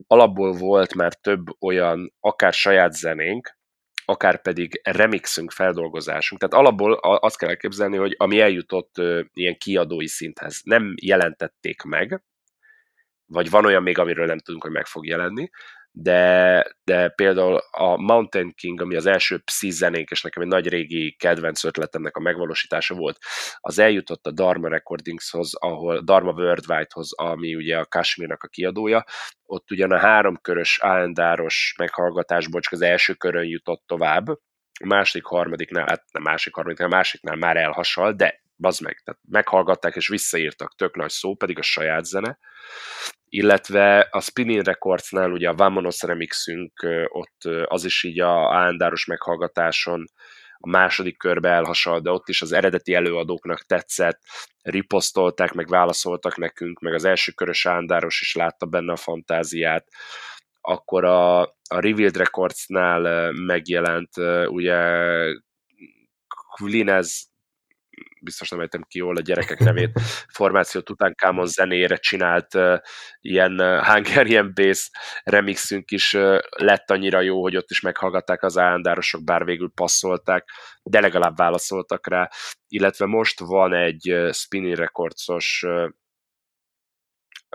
[0.06, 3.60] Alapból volt már több olyan, akár saját zenénk,
[4.04, 6.40] akár pedig remixünk, feldolgozásunk.
[6.40, 8.94] Tehát alapból azt kell elképzelni, hogy ami eljutott
[9.32, 12.22] ilyen kiadói szinthez, nem jelentették meg,
[13.26, 15.50] vagy van olyan még, amiről nem tudunk, hogy meg fog jelenni,
[15.94, 20.68] de, de például a Mountain King, ami az első psi zenénk, és nekem egy nagy
[20.68, 23.18] régi kedvenc ötletemnek a megvalósítása volt,
[23.60, 29.04] az eljutott a Dharma Recordingshoz, ahol Dharma Worldwide-hoz, ami ugye a Kashmirnak a kiadója,
[29.42, 34.28] ott ugyan a háromkörös állendáros meghallgatásból csak az első körön jutott tovább,
[34.80, 39.96] a második, harmadiknál, hát nem másik, harmadiknál, másiknál már elhasal, de bazd meg, tehát meghallgatták
[39.96, 42.38] és visszaírtak, tök nagy szó, pedig a saját zene,
[43.28, 46.72] illetve a Spinning Recordsnál ugye a Vamonos remixünk,
[47.08, 50.04] ott az is így a állandáros meghallgatáson
[50.64, 54.20] a második körbe elhasal, de ott is az eredeti előadóknak tetszett,
[54.62, 59.86] riposztolták, meg válaszoltak nekünk, meg az első körös állandáros is látta benne a fantáziát,
[60.60, 64.76] akkor a, a Revealed Recordsnál megjelent ugye
[66.56, 67.31] Qulinez
[68.20, 70.00] biztos nem ejtem ki jól a gyerekek nevét,
[70.38, 72.78] formáció Tutankhamon zenére csinált uh,
[73.20, 74.90] ilyen uh, Hungarian Bass
[75.22, 80.48] remixünk is uh, lett annyira jó, hogy ott is meghallgatták az állandárosok, bár végül passzolták,
[80.82, 82.28] de legalább válaszoltak rá,
[82.68, 85.64] illetve most van egy Spinning Recordsos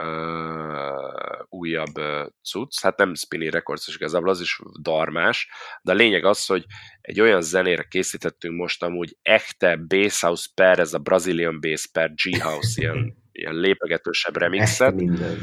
[0.02, 5.50] uh, újabb uh, cucc, hát nem Spinning Records, igazából az is darmás,
[5.82, 6.66] de a lényeg az, hogy
[7.02, 12.14] egy olyan zenére készítettünk most amúgy echte bass house per, ez a Brazilian bass per
[12.14, 14.88] G-house, ilyen, ilyen lépegetősebb remixet.
[14.88, 15.38] Ekte minden.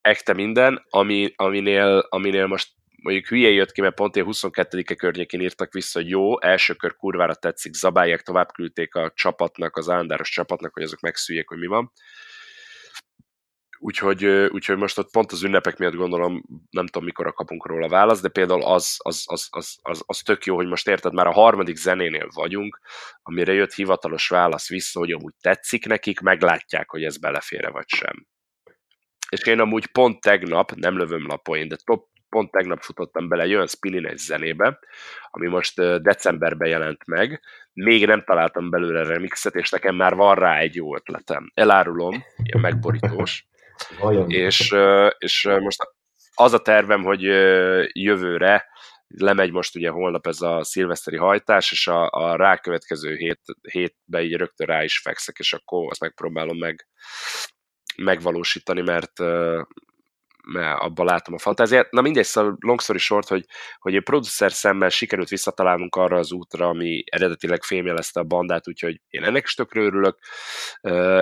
[0.00, 5.40] Ekte minden, ami, aminél, aminél most mondjuk hülye jött ki, mert pont én 22-e környékén
[5.40, 10.30] írtak vissza, hogy jó, első kör kurvára tetszik, zabálják, tovább küldték a csapatnak, az állandáros
[10.30, 11.92] csapatnak, hogy azok megszüljék, hogy mi van.
[13.78, 18.22] Úgyhogy, úgyhogy most ott pont az ünnepek miatt gondolom, nem tudom mikor kapunk róla választ,
[18.22, 21.32] de például az, az, az, az, az, az tök jó, hogy most érted, már a
[21.32, 22.80] harmadik zenénél vagyunk,
[23.22, 28.26] amire jött hivatalos válasz vissza, hogy amúgy tetszik nekik, meglátják, hogy ez belefére vagy sem.
[29.28, 33.66] És én amúgy pont tegnap, nem lövöm lapoin, de top, pont tegnap futottam bele olyan
[33.66, 34.78] Spillin egy zenébe,
[35.30, 37.40] ami most decemberben jelent meg,
[37.72, 41.50] még nem találtam belőle remixet, és nekem már van rá egy jó ötletem.
[41.54, 43.46] Elárulom, ilyen megborítós.
[44.26, 44.74] És,
[45.18, 45.82] és most
[46.34, 47.22] az a tervem, hogy
[47.92, 48.66] jövőre
[49.08, 54.34] lemegy most ugye holnap ez a szilveszteri hajtás, és a, a rákövetkező hét, hétbe így
[54.34, 56.86] rögtön rá is fekszek, és akkor azt megpróbálom meg,
[57.96, 59.20] megvalósítani, mert
[60.54, 61.90] abban látom a fantáziát.
[61.90, 63.44] Na mindegy, szóval long story short, hogy,
[63.78, 69.00] hogy a producer szemmel sikerült visszatalálnunk arra az útra, ami eredetileg fémjelezte a bandát, úgyhogy
[69.08, 70.18] én ennek is tökre örülök.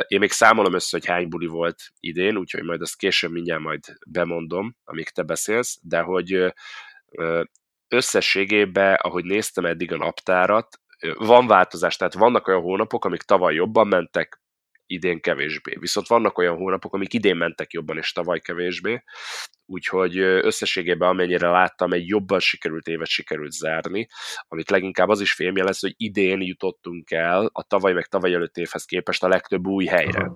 [0.07, 3.81] Én még számolom össze, hogy hány buli volt idén, úgyhogy majd azt később mindjárt majd
[4.07, 6.55] bemondom, amíg te beszélsz, de hogy
[7.89, 10.79] összességében, ahogy néztem eddig a naptárat,
[11.15, 14.43] van változás, tehát vannak olyan hónapok, amik tavaly jobban mentek,
[14.87, 15.77] idén kevésbé.
[15.81, 19.03] Viszont vannak olyan hónapok, amik idén mentek jobban, és tavaly kevésbé.
[19.67, 24.09] Úgyhogy összességében amennyire láttam, egy jobban sikerült évet sikerült zárni,
[24.49, 28.85] amit leginkább az is fémjelez, hogy idén jutottunk el a tavaly meg tavaly előtt évhez
[28.85, 30.31] képest a legtöbb új helyre,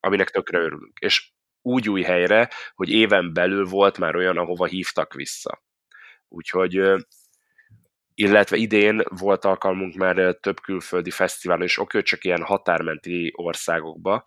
[0.00, 0.98] aminek tökre örülünk.
[0.98, 5.62] És úgy új helyre, hogy éven belül volt már olyan, ahova hívtak vissza.
[6.28, 6.82] Úgyhogy
[8.14, 14.26] illetve idén volt alkalmunk már több külföldi fesztiválon, és oké, csak ilyen határmenti országokba,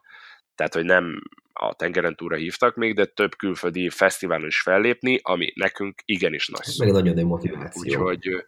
[0.56, 1.22] tehát hogy nem
[1.54, 6.64] a tengeren túra hívtak még, de több külföldi fesztiválon is fellépni, ami nekünk igenis nagy
[6.64, 6.84] szó.
[6.84, 7.82] Meg nagyon nagy motiváció.
[7.82, 8.46] Úgyhogy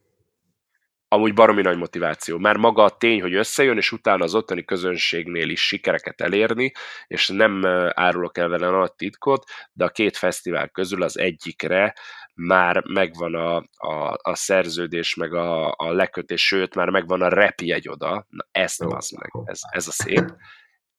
[1.07, 2.37] amúgy baromi nagy motiváció.
[2.37, 6.71] Már maga a tény, hogy összejön, és utána az ottani közönségnél is sikereket elérni,
[7.07, 11.93] és nem árulok el vele nagy titkot, de a két fesztivál közül az egyikre
[12.37, 17.89] már megvan a, a, a szerződés, meg a, a lekötés, sőt, már megvan a repjegy
[17.89, 18.25] oda.
[18.29, 20.35] Na, ezt oh, az meg, ez, ez a szép.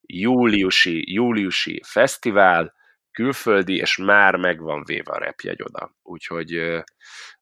[0.01, 2.74] Júliusi, júliusi fesztivál,
[3.11, 5.95] külföldi, és már megvan véve a repjegy oda.
[6.03, 6.82] Úgyhogy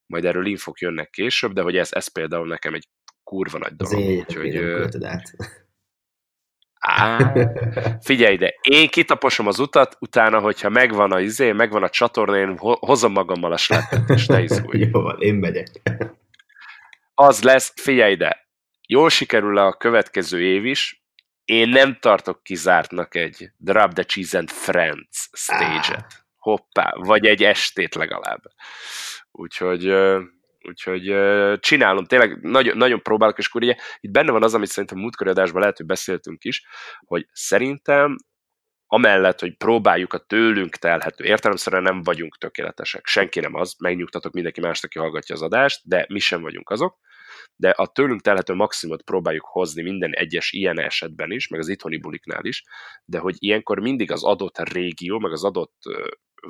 [0.06, 2.88] majd erről infok jönnek később, de hogy ez, ez például nekem egy
[3.22, 3.94] kurva nagy dolog.
[3.94, 4.56] Azért úgyhogy,
[5.04, 5.30] át.
[6.88, 7.32] Á,
[8.00, 12.56] figyelj ide, én kitaposom az utat, utána, hogyha megvan a izé, megvan a csatorna, én
[12.58, 14.80] hozom magammal a slettet, és te izgulj.
[14.92, 15.68] Jó van, én megyek.
[17.14, 18.48] Az lesz, figyelj ide,
[18.86, 21.04] jól sikerül a következő év is,
[21.44, 26.24] én nem tartok kizártnak egy Drop the Cheese and Friends stage-et.
[26.38, 28.42] Hoppá, vagy egy estét legalább.
[29.30, 29.94] Úgyhogy
[30.68, 31.14] Úgyhogy
[31.60, 35.30] csinálom, tényleg nagyon, nagyon próbálok, és akkor ugye itt benne van az, amit szerintem múltkori
[35.30, 36.66] adásban lehet, hogy beszéltünk is,
[37.06, 38.16] hogy szerintem
[38.86, 43.06] amellett, hogy próbáljuk a tőlünk telhető, értelemszerűen nem vagyunk tökéletesek.
[43.06, 46.98] Senki nem az, megnyugtatok mindenki mást, aki hallgatja az adást, de mi sem vagyunk azok,
[47.56, 51.96] de a tőlünk telhető maximumot próbáljuk hozni minden egyes ilyen esetben is, meg az itthoni
[51.96, 52.62] buliknál is,
[53.04, 55.76] de hogy ilyenkor mindig az adott régió, meg az adott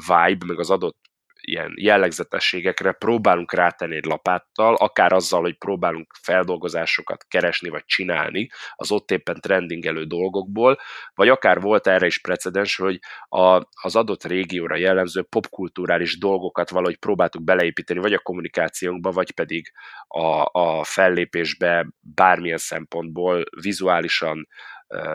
[0.06, 0.98] vibe, meg az adott
[1.46, 8.92] ilyen jellegzetességekre próbálunk rátenni egy lapáttal, akár azzal, hogy próbálunk feldolgozásokat keresni vagy csinálni az
[8.92, 10.78] ott éppen trendingelő dolgokból,
[11.14, 16.98] vagy akár volt erre is precedens, hogy a, az adott régióra jellemző popkulturális dolgokat valahogy
[16.98, 19.72] próbáltuk beleépíteni, vagy a kommunikációnkba, vagy pedig
[20.06, 24.48] a, a fellépésbe bármilyen szempontból vizuálisan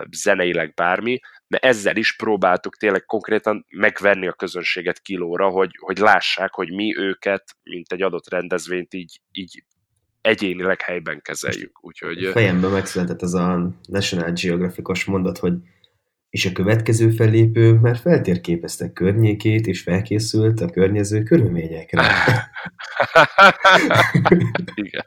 [0.10, 1.20] zeneileg bármi,
[1.52, 6.98] de ezzel is próbáltuk tényleg konkrétan megvenni a közönséget kilóra, hogy, hogy lássák, hogy mi
[6.98, 9.64] őket, mint egy adott rendezvényt így, így
[10.22, 11.84] egyénileg helyben kezeljük.
[11.84, 12.30] Úgyhogy...
[12.32, 15.54] Fejemben megszületett az a National Geographic-os mondat, hogy
[16.30, 22.04] és a következő fellépő már feltérképezte környékét, és felkészült a környező körülményekre.
[24.76, 25.06] igen.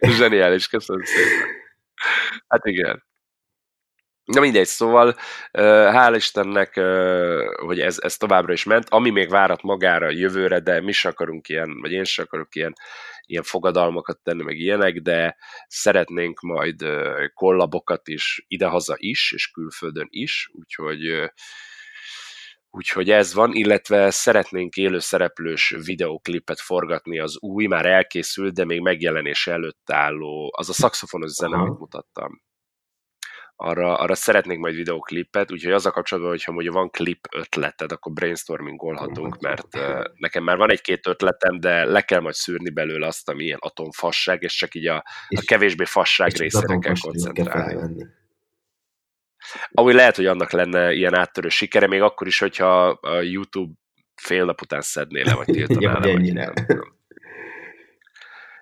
[0.00, 1.48] Zseniális, köszönöm szépen.
[2.48, 3.08] Hát igen.
[4.24, 5.16] Na mindegy, szóval
[5.92, 6.74] hál' Istennek,
[7.60, 11.48] hogy ez, ez továbbra is ment, ami még várat magára jövőre, de mi sem akarunk
[11.48, 12.74] ilyen, vagy én sem akarok ilyen,
[13.26, 16.84] ilyen fogadalmakat tenni, meg ilyenek, de szeretnénk majd
[17.34, 21.30] kollabokat is idehaza is, és külföldön is, úgyhogy
[22.72, 29.46] Úgyhogy ez van, illetve szeretnénk élőszereplős videoklipet forgatni az új, már elkészült, de még megjelenés
[29.46, 32.40] előtt álló, az a szakszofonos zene, amit mutattam
[33.62, 38.12] arra, arra szeretnék majd videoklipet, úgyhogy az a kapcsolatban, hogyha mondja van klip ötleted, akkor
[38.12, 39.66] brainstormingolhatunk, mert
[40.14, 44.42] nekem már van egy-két ötletem, de le kell majd szűrni belőle azt, ami ilyen atomfasság,
[44.42, 48.06] és csak így a, a kevésbé fasság részére kell koncentrálni.
[49.70, 53.72] Ahogy lehet, hogy annak lenne ilyen áttörő sikere, még akkor is, hogyha a YouTube
[54.14, 56.52] fél nap után szedné le, vagy tiltaná le, vagy nem.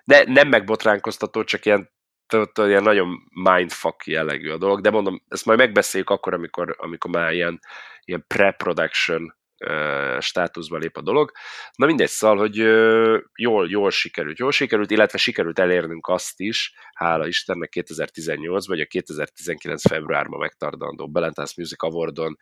[0.03, 1.89] De nem megbotránkoztató, csak ilyen
[2.29, 7.11] tudod, ilyen nagyon mindfuck jellegű a dolog, de mondom, ezt majd megbeszéljük akkor, amikor, amikor
[7.11, 7.59] már ilyen,
[8.05, 9.35] ilyen pre-production
[9.67, 11.31] uh, státuszba lép a dolog.
[11.75, 16.73] Na mindegy, szóval, hogy uh, jól, jól sikerült, jól sikerült, illetve sikerült elérnünk azt is,
[16.93, 22.37] hála Istennek 2018-ban, vagy a 2019 februárban megtartandó Ballantyne's Music Awardon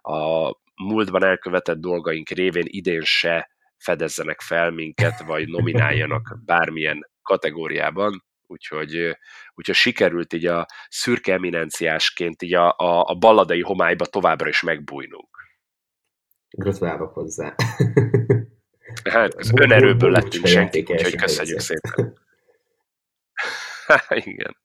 [0.00, 0.50] a
[0.82, 9.16] múltban elkövetett dolgaink révén idén se fedezzenek fel minket, vagy nomináljanak bármilyen kategóriában, úgyhogy,
[9.54, 15.28] úgyhogy sikerült így a szürke eminenciásként így a, a, a balladai homályba továbbra is megbújnunk.
[16.50, 17.54] Gratulálok hozzá.
[19.10, 22.18] Hát az önerőből lettünk senki, úgyhogy köszönjük szépen.
[24.30, 24.56] Igen.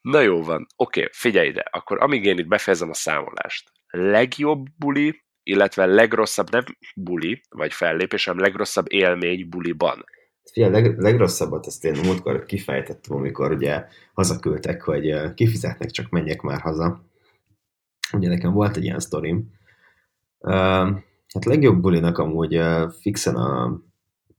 [0.00, 3.72] Na jó van, oké, okay, figyelj ide, akkor amíg én itt befejezem a számolást.
[3.90, 6.64] Legjobb buli, illetve legrosszabb, nem
[6.94, 10.04] buli, vagy fellépés, hanem legrosszabb élmény buliban.
[10.52, 13.84] Fia, leg, legrosszabbat ezt én múltkor kifejtettem, amikor ugye
[14.14, 17.04] hazaküldtek, hogy kifizetnek, csak menjek már haza.
[18.12, 19.50] Ugye nekem volt egy ilyen sztorim.
[21.28, 22.60] Hát legjobb bulinak amúgy
[23.00, 23.80] fixen a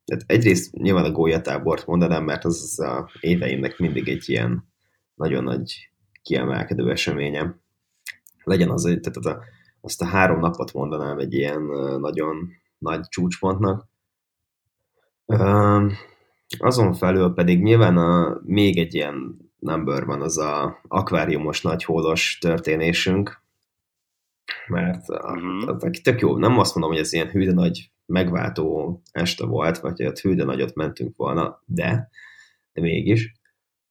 [0.09, 4.67] tehát egyrészt nyilván a gólyatábort mondanám, mert az, az a éveimnek mindig egy ilyen
[5.15, 5.89] nagyon nagy
[6.21, 7.59] kiemelkedő eseményem.
[8.43, 9.39] Legyen az, tehát az a,
[9.81, 11.61] azt a három napot mondanám egy ilyen
[11.99, 13.87] nagyon nagy csúcspontnak.
[16.57, 22.37] Azon felül pedig nyilván a, még egy ilyen number van, az a akváriumos nagy hódos
[22.41, 23.41] történésünk,
[24.67, 25.69] mert uh-huh.
[25.69, 29.97] az, tök jó, nem azt mondom, hogy ez ilyen hűde nagy megváltó este volt, vagy
[29.97, 32.09] hogy ott hűde nagyot mentünk volna, de,
[32.73, 33.33] de mégis,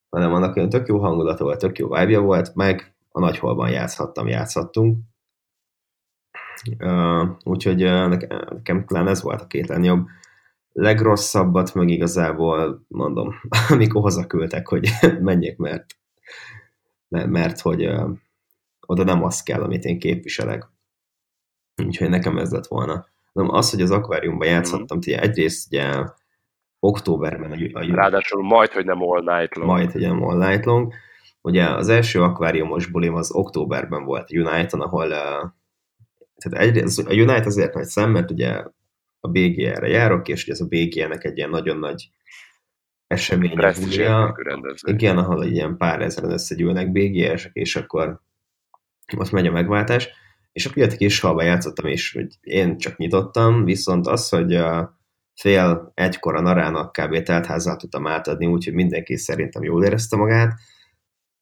[0.09, 3.70] hanem annak olyan tök jó hangulata volt, tök jó vibe volt, meg a nagy holban
[3.70, 4.99] játszhattam, játszhattunk.
[6.78, 10.07] Uh, úgyhogy uh, nekem, nekem talán ez volt a két legjobb
[10.73, 13.35] legrosszabbat meg igazából mondom,
[13.69, 14.89] amikor hazaküldtek, hogy
[15.21, 15.87] menjek, mert,
[17.09, 17.91] mert, hogy
[18.87, 20.66] oda nem az kell, amit én képviselek.
[21.85, 23.07] Úgyhogy nekem ez lett volna.
[23.33, 24.57] Nem, az, hogy az akváriumban mhm.
[24.57, 25.12] játszottam, mm.
[25.12, 26.05] egyrészt ugye
[26.81, 29.71] októberben a, a Ráadásul majd, hogy nem all night long.
[29.71, 30.93] Majd, hogy nem all night long.
[31.41, 35.09] Ugye az első akváriumos bulim az októberben volt United, ahol
[36.39, 38.64] tehát egyrészt a United azért nagy szem, mert ugye
[39.21, 42.11] a BGR-re járok, és ez a BGR-nek egy ilyen nagyon nagy
[43.07, 43.59] esemény.
[44.87, 48.21] Igen, ahol egy ilyen pár ezeren összegyűlnek BGR-sek, és akkor
[49.16, 50.09] ott megy a megváltás.
[50.53, 54.99] És a piaci kis halba játszottam, és hogy én csak nyitottam, viszont az, hogy a
[55.35, 57.23] fél egykor a narának kb.
[57.23, 60.53] teltházal tudtam átadni, úgyhogy mindenki szerintem jól érezte magát.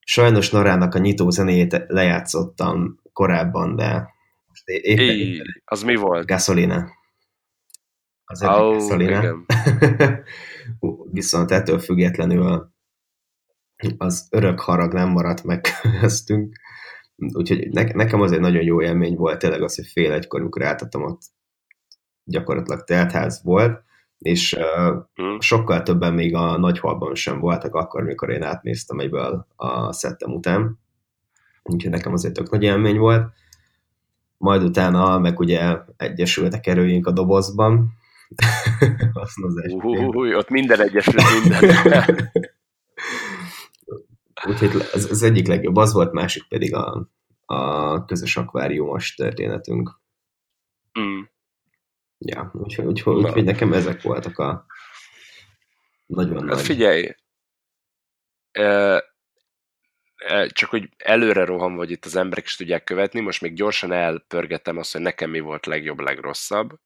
[0.01, 4.09] Sajnos narának a nyitó zenéjét lejátszottam korábban, de
[4.49, 6.27] most éppen, éppen az mi volt?
[6.27, 6.96] Gasolina
[8.27, 9.37] az egyik oh, Szalina.
[11.13, 12.73] Viszont ettől függetlenül
[13.97, 15.67] az örök harag nem maradt meg
[16.01, 16.57] köztünk.
[17.17, 20.65] Úgyhogy ne, nekem az egy nagyon jó élmény volt, tényleg az, hogy fél egykor, amikor
[20.65, 21.23] álltattam ott
[22.25, 23.85] gyakorlatilag teltház volt,
[24.19, 29.93] és uh, sokkal többen még a nagyhalban sem voltak akkor, mikor én átnéztem egyből a
[29.93, 30.79] szettem után.
[31.63, 33.33] Úgyhogy nekem az egy tök nagy élmény volt.
[34.39, 37.95] Majd utána meg ugye egyesültek erőink a dobozban,
[40.15, 42.31] Új, ott minden egyesült minden.
[44.49, 47.09] Úgyhogy ez az egyik legjobb, az volt, másik pedig a,
[47.45, 50.01] a közös akváriumos történetünk.
[51.01, 51.21] Mm.
[52.19, 54.67] Ja, úgyhogy, úgyhogy, úgyhogy nekem ezek voltak a
[56.07, 56.61] nagyon hát nagy...
[56.61, 57.15] Figyelj,
[60.47, 64.79] csak hogy előre roham, vagy itt az emberek is tudják követni, most még gyorsan elpörgetem
[64.79, 66.79] azt, hogy nekem mi volt legjobb, legrosszabb,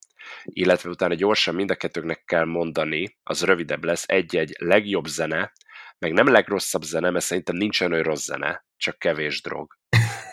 [0.44, 5.52] illetve utána gyorsan mind a kettőknek kell mondani, az rövidebb lesz, egy-egy legjobb zene,
[5.98, 9.78] meg nem legrosszabb zene, mert szerintem nincsen olyan rossz zene, csak kevés drog.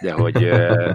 [0.02, 0.50] De hogy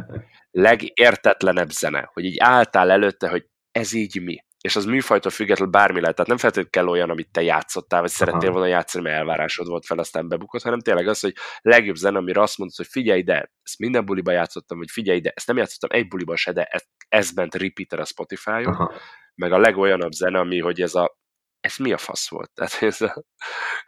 [0.50, 6.00] legértetlenebb zene, hogy így álltál előtte, hogy ez így mi és az műfajtól függetlenül bármi
[6.00, 6.14] lehet.
[6.14, 9.86] Tehát nem feltétlenül kell olyan, amit te játszottál, vagy szerettél volna játszani, mert elvárásod volt
[9.86, 13.52] fel, aztán bebukott, hanem tényleg az, hogy legjobb zene, amire azt mondod, hogy figyelj ide,
[13.62, 16.82] ezt minden buliba játszottam, vagy figyelj ide, ezt nem játszottam egy buliba se, de ez,
[17.08, 18.90] ez bent repeater a Spotify-on,
[19.34, 21.20] meg a legolyanabb zene, ami, hogy ez a
[21.60, 22.50] ez mi a fasz volt?
[22.54, 23.24] Tehát ez, a,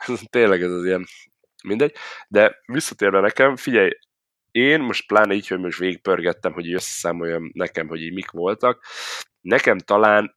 [0.07, 1.07] ez tényleg ez az ilyen
[1.65, 1.95] mindegy.
[2.29, 3.91] De visszatérve nekem, figyelj,
[4.51, 8.85] én most pláne így, hogy most végigpörgettem, hogy összeszámoljam nekem, hogy így mik voltak,
[9.41, 10.35] nekem talán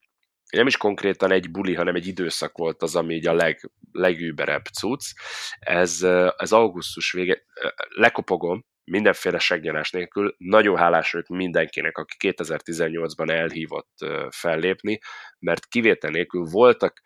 [0.49, 4.65] nem is konkrétan egy buli, hanem egy időszak volt az, ami így a leg, legűberebb
[4.65, 5.13] cucc.
[5.59, 6.03] Ez,
[6.37, 7.43] ez augusztus vége,
[7.87, 10.35] lekopogom, mindenféle segnyelás nélkül.
[10.37, 13.91] Nagyon hálás vagyok mindenkinek, aki 2018-ban elhívott
[14.29, 14.99] fellépni,
[15.39, 17.01] mert kivétel nélkül voltak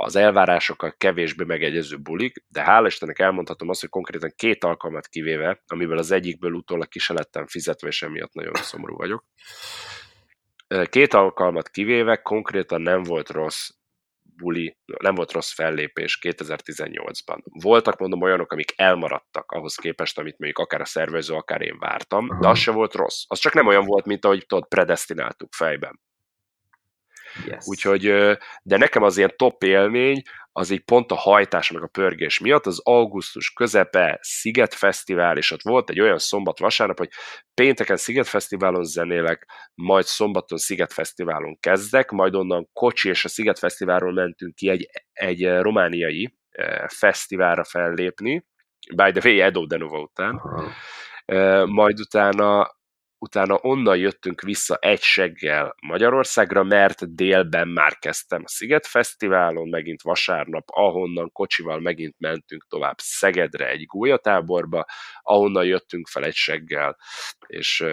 [0.00, 5.62] az elvárásokkal kevésbé megegyező bulik, de hála Istennek elmondhatom azt, hogy konkrétan két alkalmat kivéve,
[5.66, 9.24] amiből az egyikből utólag ki se lettem fizetve, és emiatt nagyon szomorú vagyok.
[10.84, 13.68] Két alkalmat kivéve konkrétan nem volt rossz
[14.36, 17.38] buli, nem volt rossz fellépés 2018-ban.
[17.42, 22.40] Voltak, mondom, olyanok, amik elmaradtak ahhoz képest, amit mondjuk akár a szervező, akár én vártam,
[22.40, 23.22] de az se volt rossz.
[23.26, 26.00] Az csak nem olyan volt, mint ahogy tudod, predestináltuk fejben.
[27.46, 27.66] Yes.
[27.66, 28.02] Úgyhogy,
[28.62, 30.22] de nekem az ilyen top élmény,
[30.52, 35.50] az így pont a hajtás meg a pörgés miatt, az augusztus közepe Sziget Fesztivál, és
[35.50, 37.10] ott volt egy olyan szombat-vasárnap, hogy
[37.54, 43.58] pénteken Sziget Fesztiválon zenélek, majd szombaton Sziget Fesztiválon kezdek, majd onnan Kocsi és a Sziget
[43.58, 46.38] Fesztiválról mentünk ki egy, egy romániai
[46.86, 48.46] fesztiválra fellépni,
[48.96, 51.66] by the way, Edo Denova után, uh-huh.
[51.66, 52.77] majd utána
[53.18, 60.02] utána onnan jöttünk vissza egy seggel Magyarországra, mert délben már kezdtem a Sziget Fesztiválon, megint
[60.02, 64.84] vasárnap, ahonnan kocsival megint mentünk tovább Szegedre egy gólyatáborba,
[65.22, 66.96] ahonnan jöttünk fel egy seggel,
[67.46, 67.84] és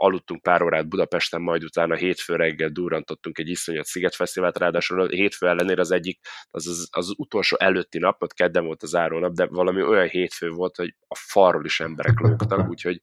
[0.00, 5.80] aludtunk pár órát Budapesten, majd utána hétfő reggel durrantottunk egy iszonyat Fesztivált, ráadásul hétfő ellenére
[5.80, 6.20] az egyik,
[6.50, 10.50] az, az, az utolsó előtti nap, ott kedden volt az nap, de valami olyan hétfő
[10.50, 13.00] volt, hogy a farról is emberek lógtak, úgyhogy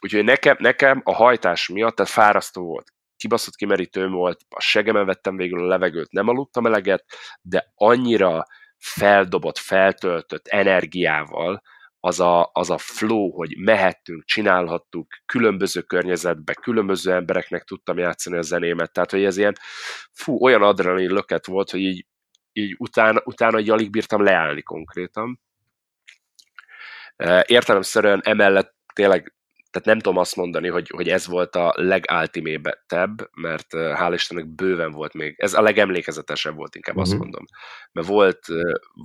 [0.00, 2.92] Úgyhogy nekem, nekem a hajtás miatt, tehát fárasztó volt.
[3.16, 7.04] Kibaszott kimerítőm volt, a segemen vettem végül a levegőt, nem aludtam eleget,
[7.42, 8.46] de annyira
[8.78, 11.62] feldobott, feltöltött energiával,
[12.00, 18.42] az a, az a flow, hogy mehettünk, csinálhattuk, különböző környezetbe, különböző embereknek tudtam játszani a
[18.42, 19.54] zenémet, tehát hogy ez ilyen,
[20.12, 22.06] fú, olyan adrenalin löket volt, hogy így,
[22.52, 25.40] így utána, utána így alig bírtam leállni konkrétan.
[27.46, 29.34] Értelemszerűen emellett tényleg
[29.70, 34.92] tehát nem tudom azt mondani, hogy, hogy ez volt a legáltimétebb, mert hál' Istennek bőven
[34.92, 37.10] volt még, ez a legemlékezetesebb volt, inkább uh-huh.
[37.10, 37.22] azt mhm.
[37.22, 37.44] mondom.
[37.92, 38.46] Mert volt,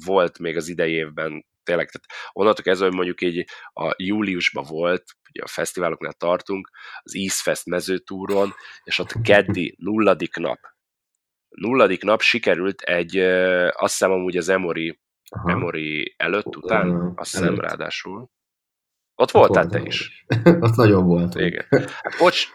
[0.06, 5.04] volt még az idei évben tényleg, tehát onnantól kezdve, hogy mondjuk így a júliusban volt,
[5.30, 6.70] ugye a fesztiváloknál tartunk,
[7.02, 8.54] az Eastfest mezőtúron,
[8.84, 10.60] és ott keddi nulladik nap,
[11.50, 13.18] nulladik nap sikerült egy,
[13.70, 15.00] azt hiszem amúgy az Emory,
[15.46, 18.30] Emory előtt, után, azt hiszem ráadásul,
[19.16, 20.26] ott voltál te is.
[20.66, 21.36] ott nagyon volt.
[21.36, 21.66] Igen.
[21.70, 22.48] Hát, bocs,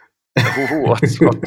[0.55, 1.47] hú, hú, ott, ott,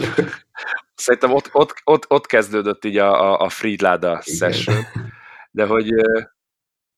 [0.95, 4.83] szerintem ott, ott, ott, ott kezdődött így a, a Friedláda session,
[5.51, 5.93] de hogy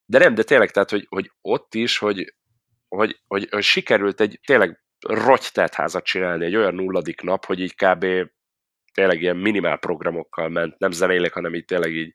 [0.06, 2.34] de nem, de tényleg, tehát, hogy, hogy ott is, hogy,
[2.88, 7.76] hogy, hogy, hogy sikerült egy tényleg rogytelt házat csinálni, egy olyan nulladik nap, hogy így
[7.76, 8.06] kb
[8.94, 12.14] tényleg ilyen minimál programokkal ment, nem zenélek, hanem így tényleg így,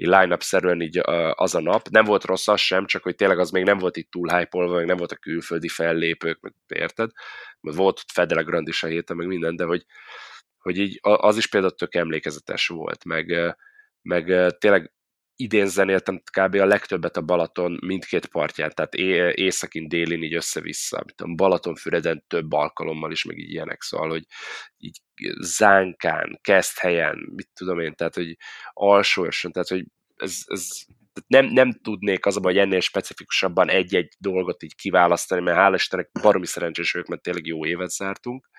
[0.00, 1.00] így line-up szerűen így
[1.34, 1.88] az a nap.
[1.88, 4.66] Nem volt rossz az sem, csak hogy tényleg az még nem volt itt túl hype
[4.66, 7.10] meg nem volt a külföldi fellépők, meg érted?
[7.60, 9.84] Mert volt ott Fedele Grand is a héten, meg minden, de hogy,
[10.58, 13.56] hogy így az is például tök emlékezetes volt, meg,
[14.02, 14.92] meg tényleg
[15.40, 16.54] idén zenéltem kb.
[16.54, 21.04] a legtöbbet a Balaton mindkét partján, tehát é- északin, délin így össze-vissza.
[21.36, 24.24] Balatonfüreden több alkalommal is, meg így ilyenek, szóval, hogy
[24.76, 24.98] így
[25.40, 28.36] zánkán, kezd helyen, mit tudom én, tehát, hogy
[28.72, 29.84] alsóosan, tehát, hogy
[30.20, 30.68] ez, ez
[31.26, 36.46] nem, nem tudnék az hogy ennél specifikusabban egy-egy dolgot így kiválasztani, mert hál' Istennek baromi
[36.46, 38.50] szerencsés vagyok, mert tényleg jó évet zártunk.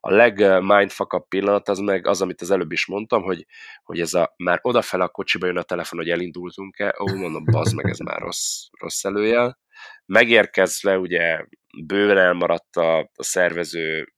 [0.00, 3.46] A legmindfuck pillanat az meg az, amit az előbb is mondtam, hogy,
[3.82, 7.74] hogy ez a már odafele a kocsiba jön a telefon, hogy elindultunk-e, ó, mondom, bazd
[7.74, 9.58] meg, ez már rossz, rossz előjel.
[10.06, 11.44] Megérkezve ugye
[11.86, 14.12] bőven elmaradt a, a szervező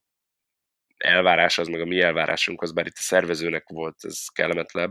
[0.96, 4.90] elvárás, az meg a mi elvárásunk, az bár itt a szervezőnek volt ez kellemetlebb,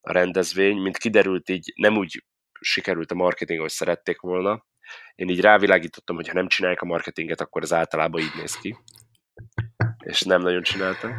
[0.00, 2.24] a rendezvény, mint kiderült, így nem úgy
[2.60, 4.66] sikerült a marketing, ahogy szerették volna.
[5.14, 8.76] Én így rávilágítottam, hogy ha nem csinálják a marketinget, akkor ez általában így néz ki.
[10.04, 11.12] És nem nagyon csináltam.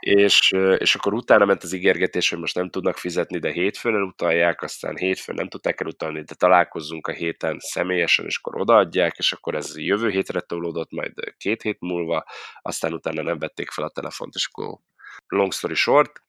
[0.00, 4.62] És, és akkor utána ment az ígérgetés, hogy most nem tudnak fizetni, de hétfőn utalják,
[4.62, 9.54] aztán hétfőn nem tudták elutalni, de találkozzunk a héten személyesen, és akkor odaadják, és akkor
[9.54, 12.24] ez jövő hétre tolódott, majd két hét múlva,
[12.62, 14.78] aztán utána nem vették fel a telefont, és akkor
[15.26, 16.25] long story short,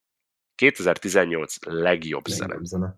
[0.57, 2.57] 2018 legjobb, legjobb zene.
[2.61, 2.97] zene.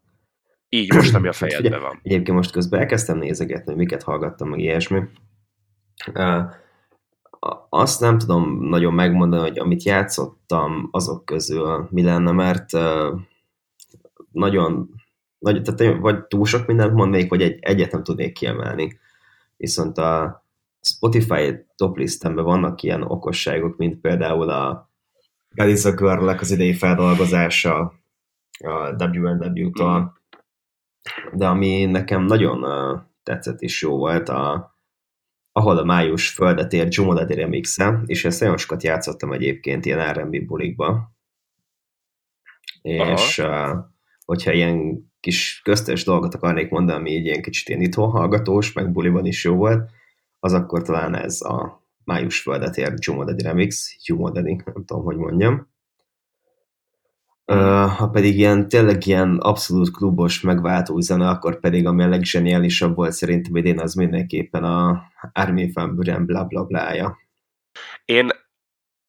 [0.69, 1.99] Így most, ami a fejedben van.
[2.03, 5.01] Egyébként most közben elkezdtem nézegetni, hogy miket hallgattam, meg ilyesmi.
[6.13, 6.51] Uh,
[7.69, 13.19] azt nem tudom nagyon megmondani, hogy amit játszottam azok közül mi lenne, mert uh,
[14.31, 14.89] nagyon,
[15.37, 18.99] nagyon, tehát vagy túl sok mindent mondnék, vagy egy, egyet nem tudnék kiemelni.
[19.57, 20.43] Viszont a,
[20.81, 24.88] Spotify top listemben vannak ilyen okosságok, mint például a
[25.55, 27.93] God is a girl az idei feldolgozása
[28.59, 30.21] a WNW-tól,
[31.33, 34.75] de ami nekem nagyon uh, tetszett és jó volt, a,
[35.51, 40.45] ahol a május földet ér Jumodadi remixe, és ezt nagyon sokat játszottam egyébként ilyen R&B
[40.45, 41.11] bulikba,
[42.81, 43.77] és uh,
[44.25, 48.91] hogyha ilyen kis köztes dolgot akarnék mondani, ami így ilyen kicsit ilyen itthon hallgatós, meg
[48.91, 49.89] buliban is jó volt,
[50.39, 55.67] az akkor talán ez a május földet ér Jumodadi remix, Jumodadi, nem tudom, hogy mondjam.
[57.45, 62.95] Uh, ha pedig ilyen, tényleg ilyen abszolút klubos, megváltó zene, akkor pedig ami a leggeniálisabb
[62.95, 65.01] volt szerintem idén, az mindenképpen a
[65.33, 67.17] Armin van Buren bla bla blája.
[68.05, 68.29] Én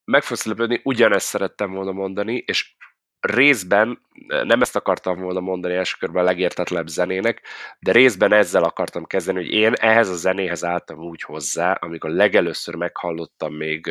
[0.05, 2.77] meg fogsz lepődni, ugyanezt szerettem volna mondani, és
[3.21, 3.99] részben,
[4.45, 7.43] nem ezt akartam volna mondani első körben a legértetlenebb zenének,
[7.79, 12.75] de részben ezzel akartam kezdeni, hogy én ehhez a zenéhez álltam úgy hozzá, amikor legelőször
[12.75, 13.87] meghallottam még,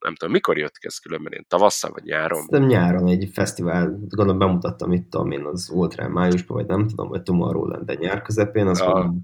[0.00, 2.46] nem tudom, mikor jött ki ez különben, én tavasszal vagy nyáron?
[2.48, 7.22] Nem nyáron, egy fesztivál, gondolom bemutattam itt, én az Ultra májusban, vagy nem tudom, vagy
[7.22, 9.14] Tomorrowland, de nyár közepén, az a...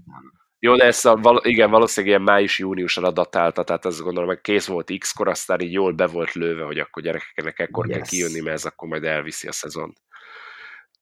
[0.59, 4.67] Jó, de ezt a, val- igen, valószínűleg ilyen május-júniusra datálta, tehát ez gondolom, hogy kész
[4.67, 7.97] volt X-kor, aztán így jól be volt lőve, hogy akkor gyerekeknek ekkor yes.
[7.97, 9.97] kell kijönni, mert ez akkor majd elviszi a szezont.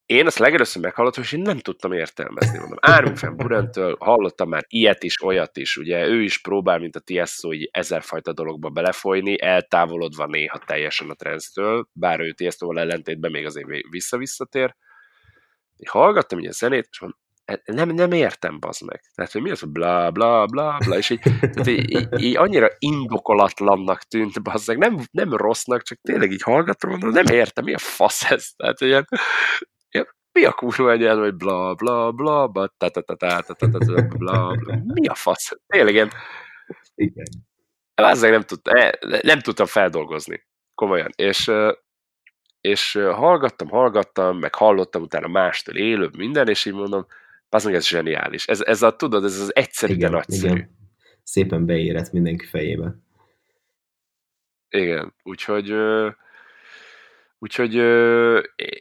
[0.05, 2.57] Én ezt legelőször meghallottam, és én nem tudtam értelmezni.
[2.57, 5.77] Mondom, Armin Burentől hallottam már ilyet is, olyat is.
[5.77, 11.13] Ugye ő is próbál, mint a Tiesto, így ezerfajta dologba belefolyni, eltávolodva néha teljesen a
[11.13, 14.75] trendtől, bár ő Tiestoval ellentétben még azért vissza-visszatér.
[15.75, 17.19] Én hallgattam ilyen zenét, és mondom,
[17.65, 19.01] nem, nem értem, bazd meg.
[19.15, 22.67] Tehát, hogy mi az, bla, bla, bla, bla, és így, tehát így, így, így annyira
[22.79, 27.73] indokolatlannak tűnt, bazd meg, nem, nem rossznak, csak tényleg így hallgatom, mondom, nem értem, mi
[27.73, 28.49] a fasz ez?
[28.55, 29.07] Tehát, ilyen,
[30.31, 33.67] mi a kurva egy hogy bla, bla, bla, bla, ta, ta, ta, ta, ta, ta,
[33.69, 35.51] ta, bla, bla, mi a fasz?
[35.67, 36.11] Tényleg ilyen,
[36.95, 37.25] igen.
[37.95, 38.59] Azért nem, tud,
[39.21, 41.51] nem tudtam feldolgozni, komolyan, és
[42.61, 47.05] és hallgattam, hallgattam, meg hallottam utána mástól élőbb minden, és így mondom,
[47.55, 48.47] az meg ez zseniális.
[48.47, 50.55] Ez, ez a, tudod, ez az egyszerű, igen, de nagyszerű.
[50.55, 50.69] Igen.
[51.23, 52.95] Szépen beérett mindenki fejébe.
[54.69, 55.73] Igen, úgyhogy
[57.39, 57.75] úgyhogy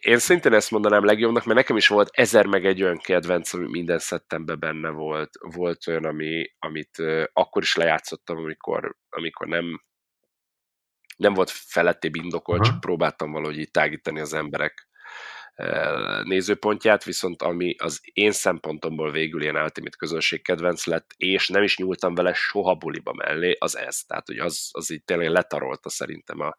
[0.00, 3.66] én szintén ezt mondanám legjobbnak, mert nekem is volt ezer meg egy olyan kedvenc, ami
[3.70, 5.30] minden szettemben benne volt.
[5.40, 7.02] Volt olyan, ami, amit
[7.32, 9.82] akkor is lejátszottam, amikor, amikor nem
[11.16, 14.88] nem volt felettébb indokolt, csak próbáltam valahogy így tágítani az emberek
[16.22, 22.14] nézőpontját, viszont ami az én szempontomból végül ilyen Ultimate közönségkedvenc lett, és nem is nyúltam
[22.14, 24.02] vele soha buliba mellé, az ez.
[24.02, 26.56] Tehát, hogy az, az így tényleg letarolta szerintem a,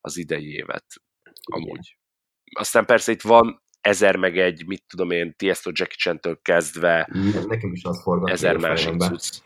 [0.00, 0.86] az idei évet
[1.42, 1.96] amúgy.
[2.54, 7.08] Aztán persze itt van ezer meg egy, mit tudom én, Tiesto Jackie Chan-től kezdve.
[7.46, 8.30] Nekem is az forgat.
[8.30, 9.38] Ezer másik cucc.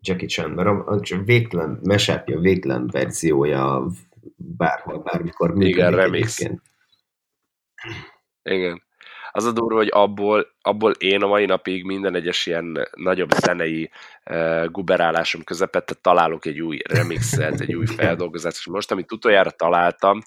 [0.00, 3.86] Jackie Chan, mert a, a végtelen, mesepja, végtelen verziója
[4.36, 6.38] bárhol, bármikor Igen, remix.
[6.38, 6.62] Egyébként.
[8.48, 8.86] Igen.
[9.30, 13.90] Az a durva, hogy abból, abból én a mai napig minden egyes ilyen nagyobb zenei
[14.30, 20.20] uh, guberálásom közepette találok egy új remixet, egy új feldolgozást, és most, amit utoljára találtam,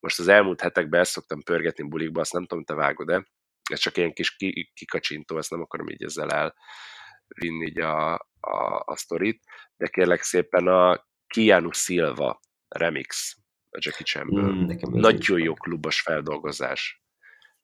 [0.00, 3.26] most az elmúlt hetekben ezt szoktam pörgetni bulikba, azt nem tudom, te vágod-e,
[3.70, 4.36] ez csak ilyen kis
[4.74, 9.42] kikacsintó, ezt nem akarom így ezzel elvinni így a, a, a sztorit,
[9.76, 13.36] de kérlek szépen a Keanu Silva remix
[13.70, 14.52] a Jackie Chanből.
[14.52, 17.02] Mm, nagyon jó klubos feldolgozás.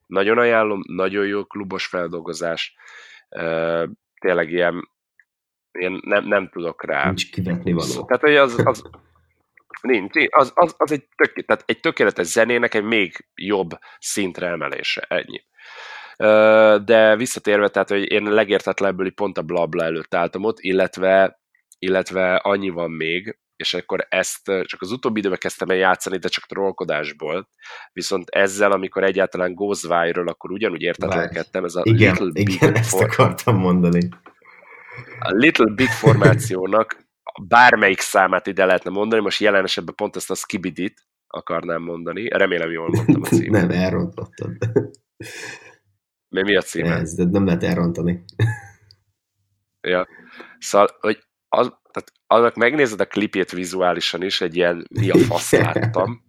[0.06, 2.76] Nagyon ajánlom, nagyon jó klubos feldolgozás.
[4.20, 4.88] Tényleg ilyen,
[5.78, 7.04] ilyen nem, nem tudok rá.
[7.04, 8.04] Nincs kivetni való.
[8.04, 8.82] Tehát, hogy az, az
[9.82, 15.06] nincs, az, az, az egy, tök, tehát egy tökéletes zenének egy még jobb szintre emelése,
[15.08, 15.44] ennyi.
[16.84, 21.40] De visszatérve, tehát, hogy én legértetlenebből pont a blabla előtt álltam ott, illetve,
[21.78, 26.28] illetve annyi van még, és akkor ezt csak az utóbbi időben kezdtem el játszani, de
[26.28, 27.48] csak trollkodásból,
[27.92, 32.88] viszont ezzel, amikor egyáltalán viral, akkor ugyanúgy értetlenkedtem, ez a igen, Little igen, Big ezt
[32.88, 33.02] for...
[33.02, 34.08] akartam mondani.
[35.18, 37.06] A Little Big formációnak
[37.48, 42.70] bármelyik számát ide lehetne mondani, most jelen esetben pont ezt a Skibidit akarnám mondani, remélem
[42.70, 43.68] jól mondtam a címet.
[43.68, 44.56] nem, elrontottad.
[46.28, 46.94] Mi, mi a címe?
[46.94, 48.24] Ez, de nem lehet elrontani.
[49.80, 50.08] ja.
[50.58, 51.18] Szóval, hogy
[51.48, 51.72] az,
[52.34, 56.22] annak megnézed a klipjét vizuálisan is, egy ilyen mi a fasz láttam,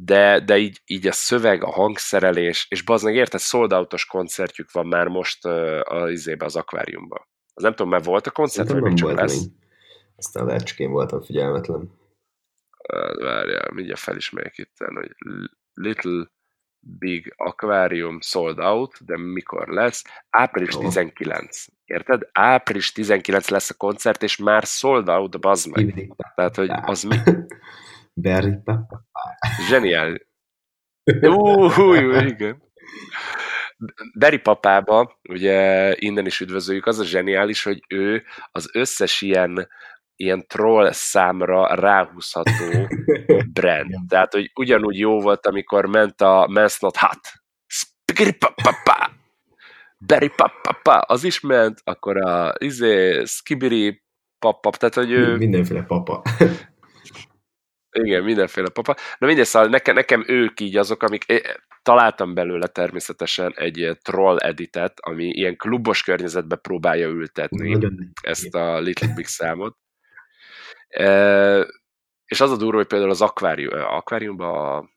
[0.00, 4.86] de, de így, így a szöveg, a hangszerelés, és bazd érted, sold out koncertjük van
[4.86, 7.28] már most uh, az izébe, az akváriumban.
[7.54, 9.40] Az nem tudom, mert volt a koncert, vagy még csak lesz?
[9.40, 9.50] Még.
[10.16, 11.80] Aztán én voltam figyelmetlen.
[12.92, 15.14] Uh, várjál, mindjárt felismerjük itt, hogy
[15.74, 16.30] Little
[16.80, 20.04] Big Aquarium sold out, de mikor lesz?
[20.30, 20.78] Április Ó.
[20.78, 21.64] 19.
[21.84, 22.28] Érted?
[22.32, 26.08] Április 19 lesz a koncert, és már sold out, bazd meg.
[26.34, 27.16] Tehát, hogy az mi?
[29.68, 30.26] Zseniális.
[31.78, 32.62] Új, igen.
[34.14, 39.68] Deri papába, ugye innen is üdvözöljük, az a zseniális, hogy ő az összes ilyen,
[40.18, 42.88] ilyen troll számra ráhúzható
[43.58, 43.94] brand.
[44.08, 47.20] Tehát, hogy ugyanúgy jó volt, amikor ment a Man's Not Hot.
[47.66, 49.10] Spigiri papapa.
[49.98, 54.02] Berry papapa, az is ment, akkor a izé, skibiri
[54.38, 55.36] papap, tehát, hogy ő...
[55.36, 56.22] Mindenféle papa.
[57.90, 58.96] Igen, mindenféle papa.
[59.18, 61.24] Na mindegy, szóval nekem, nekem ők így azok, amik...
[61.82, 68.78] Találtam belőle természetesen egy troll editet, ami ilyen klubos környezetbe próbálja ültetni Nagyon ezt a
[68.78, 69.76] Little Big számot.
[72.24, 74.90] És az a durva, hogy például az akvárium, akváriumban,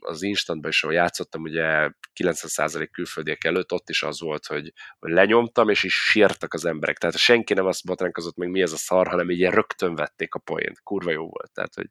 [0.00, 1.90] az instantban is, ahol játszottam, ugye
[2.20, 6.98] 90% külföldiek előtt, ott is az volt, hogy, lenyomtam, és is sírtak az emberek.
[6.98, 10.38] Tehát senki nem azt botránkozott meg, mi ez a szar, hanem így rögtön vették a
[10.38, 10.80] poént.
[10.82, 11.52] Kurva jó volt.
[11.52, 11.88] Tehát, hogy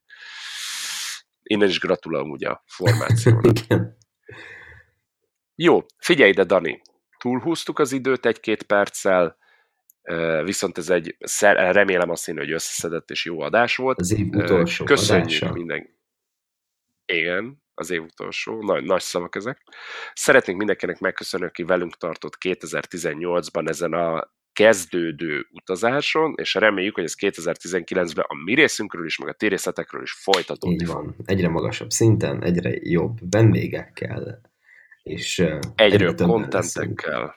[1.43, 3.57] innen is gratulálom ugye a formációnak.
[5.55, 6.81] Jó, figyelj ide, Dani.
[7.17, 9.37] Túlhúztuk az időt egy-két perccel,
[10.43, 11.17] viszont ez egy,
[11.49, 13.99] remélem azt én, hogy összeszedett és jó adás volt.
[13.99, 15.53] Az év utolsó Köszönjük adása.
[15.53, 15.95] minden.
[17.05, 18.61] Igen, az év utolsó.
[18.61, 19.63] Nagy, nagy szavak ezek.
[20.13, 27.13] Szeretnénk mindenkinek megköszönni, aki velünk tartott 2018-ban ezen a kezdődő utazáson, és reméljük, hogy ez
[27.19, 31.15] 2019-ben a mi részünkről is, meg a ti részletekről is folytatódni Így van.
[31.25, 34.41] Egyre magasabb szinten, egyre jobb vendégekkel,
[35.03, 35.39] és
[35.75, 37.35] Egyre jobb kontentekkel.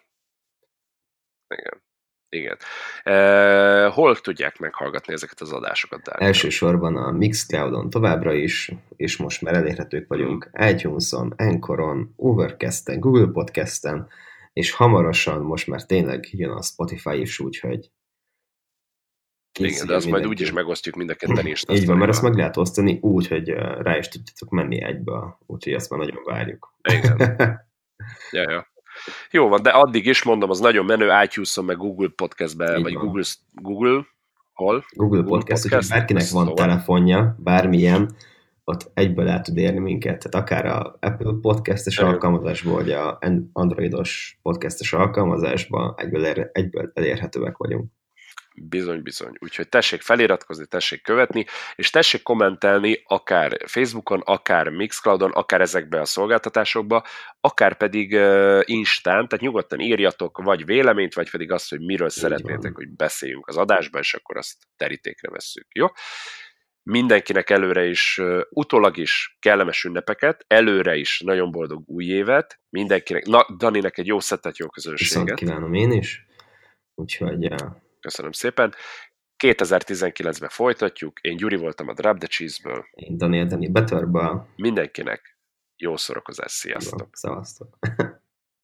[1.48, 1.82] Igen.
[2.30, 2.56] Igen.
[3.02, 6.02] E, hol tudják meghallgatni ezeket az adásokat?
[6.02, 6.26] Dániel?
[6.26, 14.08] Elsősorban a Mixcloudon továbbra is, és most már elérhetők vagyunk iTunes-on, Anchoron, Overcast-en, Google Podcast-en,
[14.52, 17.90] és hamarosan most már tényleg jön a Spotify is, úgyhogy
[19.58, 22.22] Igen, de azt majd úgy is megosztjuk mind a ketten Insta Így van, mert azt
[22.22, 26.22] meg lehet osztani úgy, hogy uh, rá is tudjátok menni egybe, úgyhogy azt már nagyon
[26.24, 26.74] várjuk.
[26.82, 27.18] Igen.
[28.30, 28.66] Ja, ja.
[29.30, 32.94] Jó van, de addig is mondom, az nagyon menő, iTunes-on, meg Google Podcastbe, Így vagy
[32.94, 33.04] van.
[33.04, 33.22] Google,
[33.52, 34.06] Google,
[34.52, 34.84] hol?
[34.94, 36.66] Google Google Podcast, Podcast, úgyhogy bárkinek van szóval.
[36.66, 38.14] telefonja, bármilyen,
[38.64, 40.28] ott egyből el tud érni minket.
[40.28, 43.18] Tehát akár a Apple podcastes alkalmazásból, vagy a
[43.52, 47.90] Androidos podcastes alkalmazásban egyből, ér, egyből elérhetőek vagyunk.
[48.54, 49.32] Bizony, bizony.
[49.38, 56.04] Úgyhogy tessék feliratkozni, tessék követni, és tessék kommentelni akár Facebookon, akár Mixcloudon, akár ezekbe a
[56.04, 57.04] szolgáltatásokba,
[57.40, 62.62] akár pedig uh, Instán, tehát nyugodtan írjatok vagy véleményt, vagy pedig azt, hogy miről szeretnétek,
[62.62, 62.72] van.
[62.74, 65.66] hogy beszéljünk az adásban, és akkor azt terítékre vesszük.
[65.72, 65.86] Jó?
[66.82, 73.26] Mindenkinek előre is, uh, utólag is kellemes ünnepeket, előre is nagyon boldog új évet, mindenkinek,
[73.26, 75.38] na, Daninek egy jó szettet, jó Viszont közönséget.
[75.38, 76.26] kívánom én is.
[76.94, 77.58] Úgyhogy uh,
[78.00, 78.74] Köszönöm szépen.
[79.44, 81.20] 2019-ben folytatjuk.
[81.20, 82.86] Én Gyuri voltam a Drop the Cheese-ből.
[82.90, 84.46] én Daniel Dani Betörbe.
[84.56, 85.38] Mindenkinek
[85.76, 86.52] jó szórakozás.
[86.52, 87.08] Sziasztok!
[87.12, 87.78] Szevasztok.